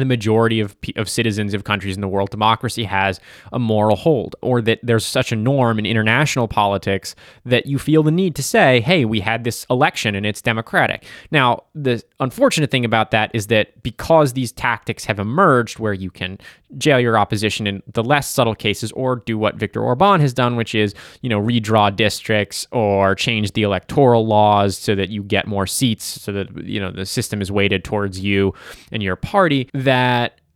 The 0.00 0.06
majority 0.06 0.60
of 0.60 0.74
of 0.96 1.10
citizens 1.10 1.52
of 1.52 1.64
countries 1.64 1.94
in 1.94 2.00
the 2.00 2.08
world, 2.08 2.30
democracy 2.30 2.84
has 2.84 3.20
a 3.52 3.58
moral 3.58 3.96
hold, 3.96 4.34
or 4.40 4.62
that 4.62 4.80
there's 4.82 5.04
such 5.04 5.30
a 5.30 5.36
norm 5.36 5.78
in 5.78 5.84
international 5.84 6.48
politics 6.48 7.14
that 7.44 7.66
you 7.66 7.78
feel 7.78 8.02
the 8.02 8.10
need 8.10 8.34
to 8.36 8.42
say, 8.42 8.80
"Hey, 8.80 9.04
we 9.04 9.20
had 9.20 9.44
this 9.44 9.66
election 9.68 10.14
and 10.14 10.24
it's 10.24 10.40
democratic." 10.40 11.04
Now, 11.30 11.64
the 11.74 12.02
unfortunate 12.18 12.70
thing 12.70 12.86
about 12.86 13.10
that 13.10 13.30
is 13.34 13.48
that 13.48 13.82
because 13.82 14.32
these 14.32 14.52
tactics 14.52 15.04
have 15.04 15.18
emerged, 15.18 15.78
where 15.78 15.92
you 15.92 16.10
can 16.10 16.38
jail 16.78 16.98
your 16.98 17.18
opposition 17.18 17.66
in 17.66 17.82
the 17.92 18.02
less 18.02 18.26
subtle 18.26 18.54
cases, 18.54 18.92
or 18.92 19.16
do 19.16 19.36
what 19.36 19.56
Viktor 19.56 19.82
Orban 19.82 20.20
has 20.20 20.32
done, 20.32 20.56
which 20.56 20.74
is 20.74 20.94
you 21.20 21.28
know 21.28 21.40
redraw 21.40 21.94
districts 21.94 22.66
or 22.72 23.14
change 23.14 23.52
the 23.52 23.64
electoral 23.64 24.26
laws 24.26 24.78
so 24.78 24.94
that 24.94 25.10
you 25.10 25.22
get 25.22 25.46
more 25.46 25.66
seats, 25.66 26.04
so 26.04 26.32
that 26.32 26.46
you 26.64 26.80
know 26.80 26.90
the 26.90 27.04
system 27.04 27.42
is 27.42 27.52
weighted 27.52 27.84
towards 27.84 28.20
you 28.20 28.54
and 28.92 29.02
your 29.02 29.16
party. 29.16 29.68
That 29.74 29.89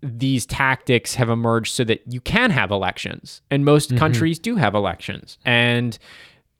these 0.03 0.45
tactics 0.45 1.15
have 1.15 1.31
emerged 1.31 1.73
so 1.73 1.85
that 1.85 2.03
you 2.07 2.21
can 2.21 2.51
have 2.51 2.71
elections, 2.71 3.41
and 3.51 3.65
most 3.65 3.89
mm-hmm. 3.89 3.99
countries 3.99 4.39
do 4.39 4.57
have 4.57 4.75
elections, 4.75 5.39
and 5.45 5.99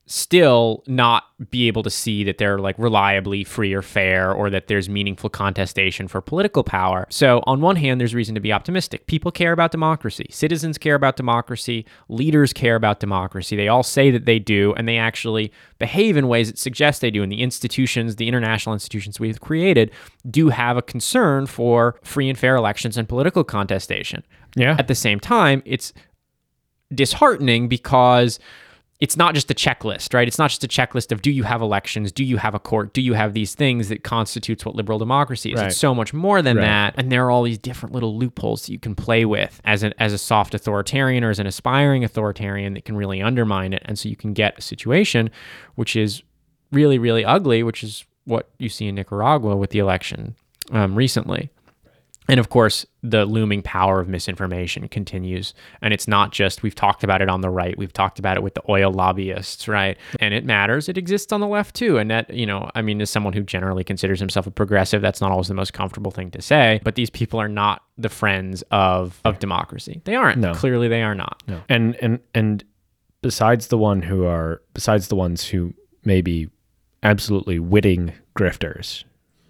still 0.07 0.83
not 0.87 1.25
be 1.51 1.67
able 1.67 1.83
to 1.83 1.91
see 1.91 2.25
that 2.25 2.37
they're 2.37 2.59
like 2.59 2.79
reliably 2.79 3.43
free 3.43 3.73
or 3.73 3.81
fair 3.81 4.33
or 4.33 4.51
that 4.51 4.67
there's 4.67 4.89
meaningful 4.89 5.31
contestation 5.31 6.09
for 6.09 6.21
political 6.21 6.63
power. 6.63 7.07
So, 7.09 7.43
on 7.47 7.61
one 7.63 7.77
hand, 7.77 8.01
there's 8.01 8.15
reason 8.15 8.35
to 8.35 8.41
be 8.41 8.53
optimistic. 8.53 9.07
People 9.07 9.31
care 9.31 9.53
about 9.53 9.71
democracy, 9.71 10.27
citizens 10.31 10.77
care 10.77 10.95
about 10.95 11.17
democracy, 11.17 11.87
leaders 12.09 12.53
care 12.53 12.77
about 12.77 13.01
democracy. 13.01 13.57
They 13.57 13.69
all 13.69 13.83
say 13.83 14.11
that 14.11 14.27
they 14.27 14.39
do, 14.39 14.75
and 14.75 14.87
they 14.87 14.99
actually 14.99 15.53
behave 15.79 16.17
in 16.17 16.29
ways 16.29 16.51
that 16.51 16.59
suggest 16.59 17.01
they 17.01 17.11
do. 17.11 17.23
And 17.23 17.33
the 17.33 17.43
institutions, 17.43 18.17
the 18.17 18.29
international 18.29 18.75
institutions 18.75 19.19
we've 19.19 19.41
created, 19.41 19.91
do 20.31 20.51
have 20.51 20.77
a 20.77 20.83
concern 20.83 21.47
for 21.47 21.99
free 22.03 22.29
and 22.29 22.39
fair 22.39 22.57
elections 22.57 22.99
and 22.99 23.09
political 23.09 23.43
contestation. 23.43 24.23
Yeah. 24.55 24.77
At 24.79 24.89
the 24.89 24.95
same 24.95 25.19
time, 25.19 25.63
it's 25.65 25.93
disheartening 26.95 27.69
because 27.69 28.39
it's 29.05 29.19
not 29.19 29.35
just 29.35 29.51
a 29.51 29.55
checklist, 29.55 30.15
right? 30.15 30.27
It's 30.27 30.39
not 30.39 30.49
just 30.49 30.65
a 30.65 30.67
checklist 30.69 31.13
of 31.13 31.21
do 31.21 31.31
you 31.31 31.43
have 31.43 31.61
elections, 31.61 32.11
do 32.11 32.25
you 32.25 32.39
have 32.39 32.55
a 32.55 32.59
court, 32.59 32.95
do 32.95 33.03
you 33.03 33.13
have 33.13 33.35
these 33.35 33.55
things 33.55 33.91
that 33.91 34.03
constitutes 34.03 34.65
what 34.65 34.75
liberal 34.75 34.99
democracy 34.99 35.53
is. 35.53 35.61
Right. 35.61 35.67
It's 35.67 35.77
so 35.77 35.95
much 35.95 36.15
more 36.15 36.41
than 36.41 36.57
Right. 36.57 36.63
that, 36.63 36.95
and 36.97 37.13
there 37.13 37.27
are 37.27 37.31
all 37.31 37.43
these 37.43 37.59
different 37.59 37.93
little 37.95 38.17
loopholes 38.17 38.63
that 38.63 38.73
you 38.73 38.79
can 38.79 38.95
play 38.95 39.27
with 39.27 39.61
as 39.67 39.83
an 39.83 39.93
as 39.99 40.15
a 40.15 40.19
soft 40.19 40.55
authoritarian 40.55 41.23
or 41.23 41.29
as 41.29 41.39
an 41.39 41.47
aspiring 41.47 42.03
authoritarian 42.03 42.73
that 42.75 42.87
can 42.87 42.97
really 42.97 43.21
undermine 43.21 43.75
it, 43.75 43.83
and 43.85 43.99
so 43.99 44.09
you 44.09 44.17
can 44.17 44.33
get 44.33 44.59
a 44.59 44.63
situation 44.63 45.29
which 45.75 45.95
is 45.97 46.23
really 46.73 46.99
really 46.99 47.27
ugly, 47.27 47.63
which 47.63 47.85
is 47.85 48.07
what 48.25 48.49
you 48.59 48.71
see 48.71 48.87
in 48.89 48.95
Nicaragua 48.95 49.55
with 49.55 49.69
the 49.69 49.81
election 49.81 50.35
um, 50.73 50.95
recently. 50.95 51.51
And 52.29 52.41
of 52.41 52.49
course, 52.49 52.87
the 53.03 53.27
looming 53.27 53.61
power 53.63 54.01
of 54.01 54.09
misinformation 54.09 54.89
continues. 54.89 55.53
And 55.83 55.93
it's 55.93 56.09
not 56.09 56.33
just, 56.33 56.63
we've 56.63 56.75
talked 56.75 57.05
about 57.05 57.21
it 57.21 57.29
on 57.29 57.43
the 57.43 57.51
right, 57.51 57.77
we've 57.77 57.93
talked 57.93 58.19
about 58.19 58.37
it 58.37 58.43
with 58.43 58.55
the 58.55 58.63
oil 58.69 58.91
lobbyists, 58.91 59.69
right? 59.69 59.99
And 60.21 60.33
it 60.33 60.45
matters. 60.45 60.89
It 60.89 60.97
exists 60.97 61.33
on 61.33 61.41
the 61.41 61.47
left 61.47 61.75
too. 61.77 61.99
And 61.99 62.11
that, 62.11 62.33
you 62.33 62.47
know, 62.47 62.71
I 62.75 62.83
mean, 62.83 63.01
as 63.03 63.11
someone 63.11 63.35
who 63.35 63.43
generally 63.43 63.85
considers 63.85 64.21
himself 64.21 64.47
a 64.47 64.51
progressive, 64.51 65.03
that's 65.03 65.21
not 65.21 65.33
always 65.33 65.49
the 65.49 65.55
most 65.55 65.75
comfortable 65.75 66.11
thing 66.11 66.31
to 66.31 66.41
say. 66.41 66.81
But 66.83 66.95
these 66.95 67.11
people 67.11 67.41
are 67.41 67.49
not 67.49 67.83
the 67.99 68.09
friends 68.09 68.63
of, 68.71 69.21
of 69.25 69.39
democracy. 69.39 70.01
They 70.05 70.15
aren't. 70.15 70.39
No. 70.39 70.55
Clearly, 70.55 70.89
they 70.89 71.03
are 71.03 71.15
not. 71.15 71.43
No. 71.47 71.63
And 71.69 71.97
and 71.97 72.21
and 72.35 72.65
besides 73.23 73.69
the 73.69 73.79
one 73.79 74.03
who 74.03 74.27
are 74.27 74.63
besides 74.73 75.09
the 75.09 75.17
ones 75.17 75.47
who 75.47 75.75
may 76.05 76.21
be 76.21 76.49
absolutely 77.03 77.59
witting 77.59 78.13
grifters 78.37 79.05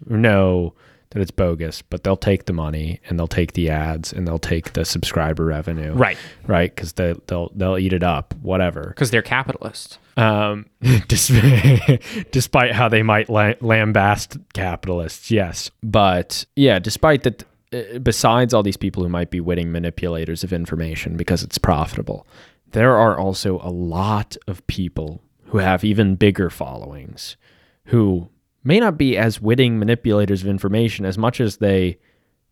know 0.07 0.73
that 1.11 1.21
it's 1.21 1.31
bogus, 1.31 1.81
but 1.81 2.03
they'll 2.03 2.17
take 2.17 2.45
the 2.45 2.53
money 2.53 2.99
and 3.07 3.17
they'll 3.17 3.27
take 3.27 3.53
the 3.53 3.69
ads 3.69 4.11
and 4.11 4.27
they'll 4.27 4.39
take 4.39 4.73
the 4.73 4.85
subscriber 4.85 5.45
revenue. 5.45 5.93
Right. 5.93 6.17
Right. 6.47 6.73
Because 6.73 6.93
they 6.93 7.15
they'll 7.27 7.51
they'll 7.55 7.77
eat 7.77 7.93
it 7.93 8.03
up, 8.03 8.33
whatever. 8.41 8.87
Because 8.89 9.11
they're 9.11 9.21
capitalists. 9.21 9.97
Um, 10.17 10.67
despite 12.31 12.71
how 12.71 12.89
they 12.89 13.03
might 13.03 13.29
la- 13.29 13.53
lambast 13.55 14.41
capitalists, 14.53 15.31
yes. 15.31 15.71
But 15.83 16.45
yeah, 16.55 16.79
despite 16.79 17.23
that, 17.23 17.43
uh, 17.73 17.99
besides 17.99 18.53
all 18.53 18.63
these 18.63 18.77
people 18.77 19.03
who 19.03 19.09
might 19.09 19.29
be 19.29 19.39
witting 19.39 19.71
manipulators 19.71 20.43
of 20.43 20.53
information 20.53 21.17
because 21.17 21.43
it's 21.43 21.57
profitable, 21.57 22.25
there 22.71 22.95
are 22.95 23.17
also 23.17 23.59
a 23.61 23.69
lot 23.69 24.37
of 24.47 24.65
people 24.67 25.21
who 25.45 25.59
have 25.59 25.83
even 25.83 26.15
bigger 26.15 26.49
followings 26.49 27.37
who 27.85 28.29
may 28.65 28.79
not 28.79 28.97
be 28.97 29.17
as 29.17 29.39
witting 29.41 29.79
manipulators 29.79 30.41
of 30.41 30.47
information 30.49 31.05
as 31.05 31.17
much 31.17 31.39
as 31.39 31.57
they 31.57 31.97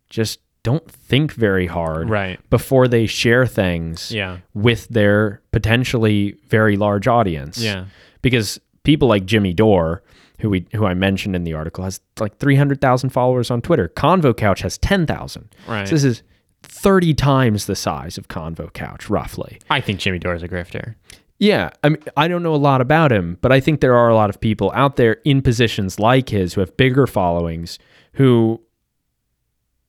just 0.08 0.40
don't 0.62 0.90
think 0.90 1.32
very 1.32 1.66
hard 1.66 2.08
Right. 2.08 2.38
before 2.48 2.88
they 2.88 3.04
share 3.06 3.44
things 3.46 4.10
Yeah. 4.10 4.38
with 4.54 4.88
their 4.88 5.42
potentially 5.52 6.36
very 6.48 6.76
large 6.76 7.06
audience. 7.06 7.58
Yeah. 7.62 7.84
Because 8.22 8.58
people 8.82 9.08
like 9.08 9.26
Jimmy 9.26 9.52
Dore, 9.52 10.02
who 10.40 10.48
we 10.50 10.66
who 10.74 10.86
I 10.86 10.94
mentioned 10.94 11.36
in 11.36 11.44
the 11.44 11.52
article, 11.52 11.84
has 11.84 12.00
like 12.18 12.38
300,000 12.38 13.10
followers 13.10 13.50
on 13.50 13.60
Twitter. 13.60 13.88
Convo 13.94 14.34
Couch 14.34 14.62
has 14.62 14.78
10,000. 14.78 15.48
Right. 15.68 15.86
So 15.86 15.94
this 15.94 16.04
is 16.04 16.22
30 16.62 17.12
times 17.12 17.66
the 17.66 17.76
size 17.76 18.16
of 18.16 18.28
Convo 18.28 18.72
Couch, 18.72 19.10
roughly. 19.10 19.58
I 19.68 19.80
think 19.82 20.00
Jimmy 20.00 20.18
Dore 20.18 20.34
is 20.34 20.42
a 20.42 20.48
grifter. 20.48 20.94
Yeah, 21.38 21.70
I 21.82 21.88
mean, 21.88 22.02
I 22.16 22.28
don't 22.28 22.42
know 22.42 22.54
a 22.54 22.56
lot 22.56 22.80
about 22.80 23.12
him, 23.12 23.38
but 23.40 23.50
I 23.50 23.60
think 23.60 23.80
there 23.80 23.96
are 23.96 24.08
a 24.08 24.14
lot 24.14 24.30
of 24.30 24.40
people 24.40 24.70
out 24.74 24.96
there 24.96 25.14
in 25.24 25.42
positions 25.42 25.98
like 25.98 26.28
his 26.28 26.54
who 26.54 26.60
have 26.60 26.76
bigger 26.76 27.06
followings 27.06 27.78
who 28.14 28.60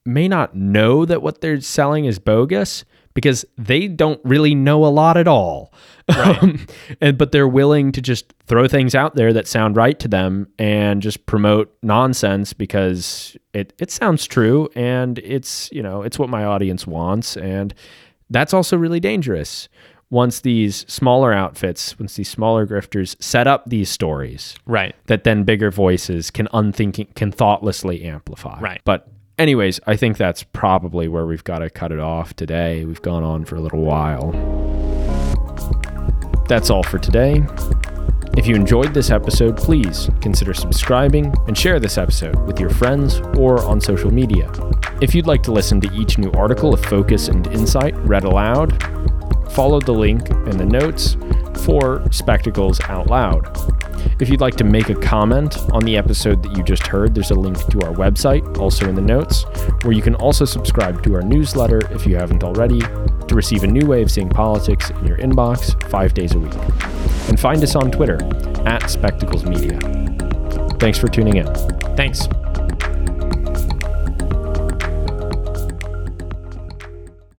may 0.06 0.28
not 0.28 0.56
know 0.56 1.06
that 1.06 1.22
what 1.22 1.42
they're 1.42 1.62
selling 1.62 2.06
is 2.06 2.20
bogus 2.20 2.84
because 3.14 3.46
they 3.58 3.88
don't 3.88 4.20
really 4.24 4.54
know 4.54 4.86
a 4.86 4.88
lot 4.88 5.18
at 5.18 5.28
all. 5.28 5.74
Um, 6.16 6.68
and 7.02 7.18
but 7.18 7.32
they're 7.32 7.48
willing 7.48 7.92
to 7.94 8.02
just 8.02 8.34
throw 8.46 8.68
things 8.68 8.94
out 8.94 9.16
there 9.16 9.34
that 9.34 9.48
sound 9.48 9.78
right 9.78 9.98
to 10.00 10.08
them 10.08 10.48
and 10.60 11.02
just 11.02 11.26
promote 11.26 11.76
nonsense 11.82 12.54
because 12.54 13.38
it 13.54 13.74
it 13.80 13.90
sounds 13.90 14.28
true 14.28 14.70
and 14.76 15.18
it's, 15.20 15.72
you 15.72 15.82
know, 15.82 16.02
it's 16.02 16.20
what 16.20 16.30
my 16.30 16.44
audience 16.44 16.86
wants 16.86 17.38
and 17.38 17.74
that's 18.30 18.54
also 18.54 18.78
really 18.78 19.00
dangerous. 19.00 19.70
Once 20.16 20.40
these 20.40 20.86
smaller 20.88 21.34
outfits, 21.34 22.00
once 22.00 22.16
these 22.16 22.30
smaller 22.30 22.66
grifters 22.66 23.22
set 23.22 23.48
up 23.48 23.64
these 23.70 23.90
stories, 23.90 24.56
Right. 24.66 24.96
that 25.08 25.26
then 25.26 25.44
bigger 25.44 25.70
voices 25.70 26.32
can 26.32 26.48
unthinking 26.54 27.08
can 27.16 27.34
thoughtlessly 27.34 28.02
amplify. 28.06 28.58
Right. 28.62 28.80
But 28.86 29.10
anyways, 29.38 29.82
I 29.86 29.98
think 29.98 30.16
that's 30.16 30.42
probably 30.42 31.10
where 31.10 31.26
we've 31.26 31.44
got 31.44 31.60
to 31.60 31.70
cut 31.70 31.92
it 31.92 32.00
off 32.00 32.34
today. 32.34 32.86
We've 32.86 33.02
gone 33.02 33.24
on 33.24 33.44
for 33.44 33.58
a 33.58 33.60
little 33.60 33.82
while. 33.82 34.32
That's 36.48 36.70
all 36.70 36.84
for 36.84 36.98
today. 36.98 37.44
If 38.38 38.48
you 38.48 38.56
enjoyed 38.56 38.94
this 38.94 39.12
episode, 39.12 39.58
please 39.58 40.10
consider 40.22 40.54
subscribing 40.54 41.34
and 41.48 41.58
share 41.58 41.78
this 41.78 41.98
episode 41.98 42.38
with 42.48 42.58
your 42.58 42.70
friends 42.70 43.20
or 43.38 43.62
on 43.66 43.82
social 43.82 44.12
media. 44.14 44.50
If 45.02 45.14
you'd 45.14 45.28
like 45.28 45.44
to 45.44 45.52
listen 45.52 45.82
to 45.82 45.94
each 45.94 46.18
new 46.18 46.32
article 46.32 46.74
of 46.74 46.82
focus 46.86 47.28
and 47.28 47.46
insight 47.48 47.94
read 48.08 48.24
aloud, 48.24 48.82
follow 49.52 49.80
the 49.80 49.92
link 49.92 50.30
in 50.30 50.58
the 50.58 50.66
notes 50.66 51.18
for 51.64 52.04
Spectacles 52.12 52.80
Out 52.82 53.08
Loud. 53.08 53.48
If 54.22 54.30
you'd 54.30 54.42
like 54.42 54.56
to 54.56 54.64
make 54.64 54.90
a 54.90 54.96
comment 54.96 55.58
on 55.72 55.84
the 55.84 55.98
episode 55.98 56.44
that 56.44 56.56
you 56.56 56.64
just 56.64 56.88
heard, 56.88 57.16
there's 57.16 57.32
a 57.32 57.36
link 57.36 57.58
to 57.68 57.82
our 57.82 57.94
website, 57.94 58.58
also 58.58 58.88
in 58.88 58.96
the 58.96 59.02
notes, 59.02 59.44
where 59.84 59.94
you 59.94 60.02
can 60.02 60.16
also 60.16 60.46
subscribe 60.46 61.04
to 61.04 61.16
our 61.16 61.22
newsletter 61.22 61.82
if 61.92 62.06
you 62.06 62.16
haven't 62.16 62.44
already, 62.44 62.80
to 62.80 63.36
receive 63.36 63.64
a 63.64 63.68
new 63.68 63.86
way 63.86 64.02
of 64.02 64.12
seeing 64.12 64.30
politics 64.30 64.90
in 64.92 65.06
your 65.08 65.18
inbox 65.18 65.82
five 65.90 66.14
days 66.14 66.34
a 66.36 66.40
week. 66.40 66.54
And 67.30 67.40
find 67.40 67.62
us 67.64 67.76
on 67.76 67.92
Twitter 67.92 68.20
at 68.66 68.90
Spectacles 68.90 69.44
Media. 69.44 69.80
Thanks 70.80 70.98
for 70.98 71.08
tuning 71.08 71.38
in. 71.38 71.54
Thanks. 71.96 72.28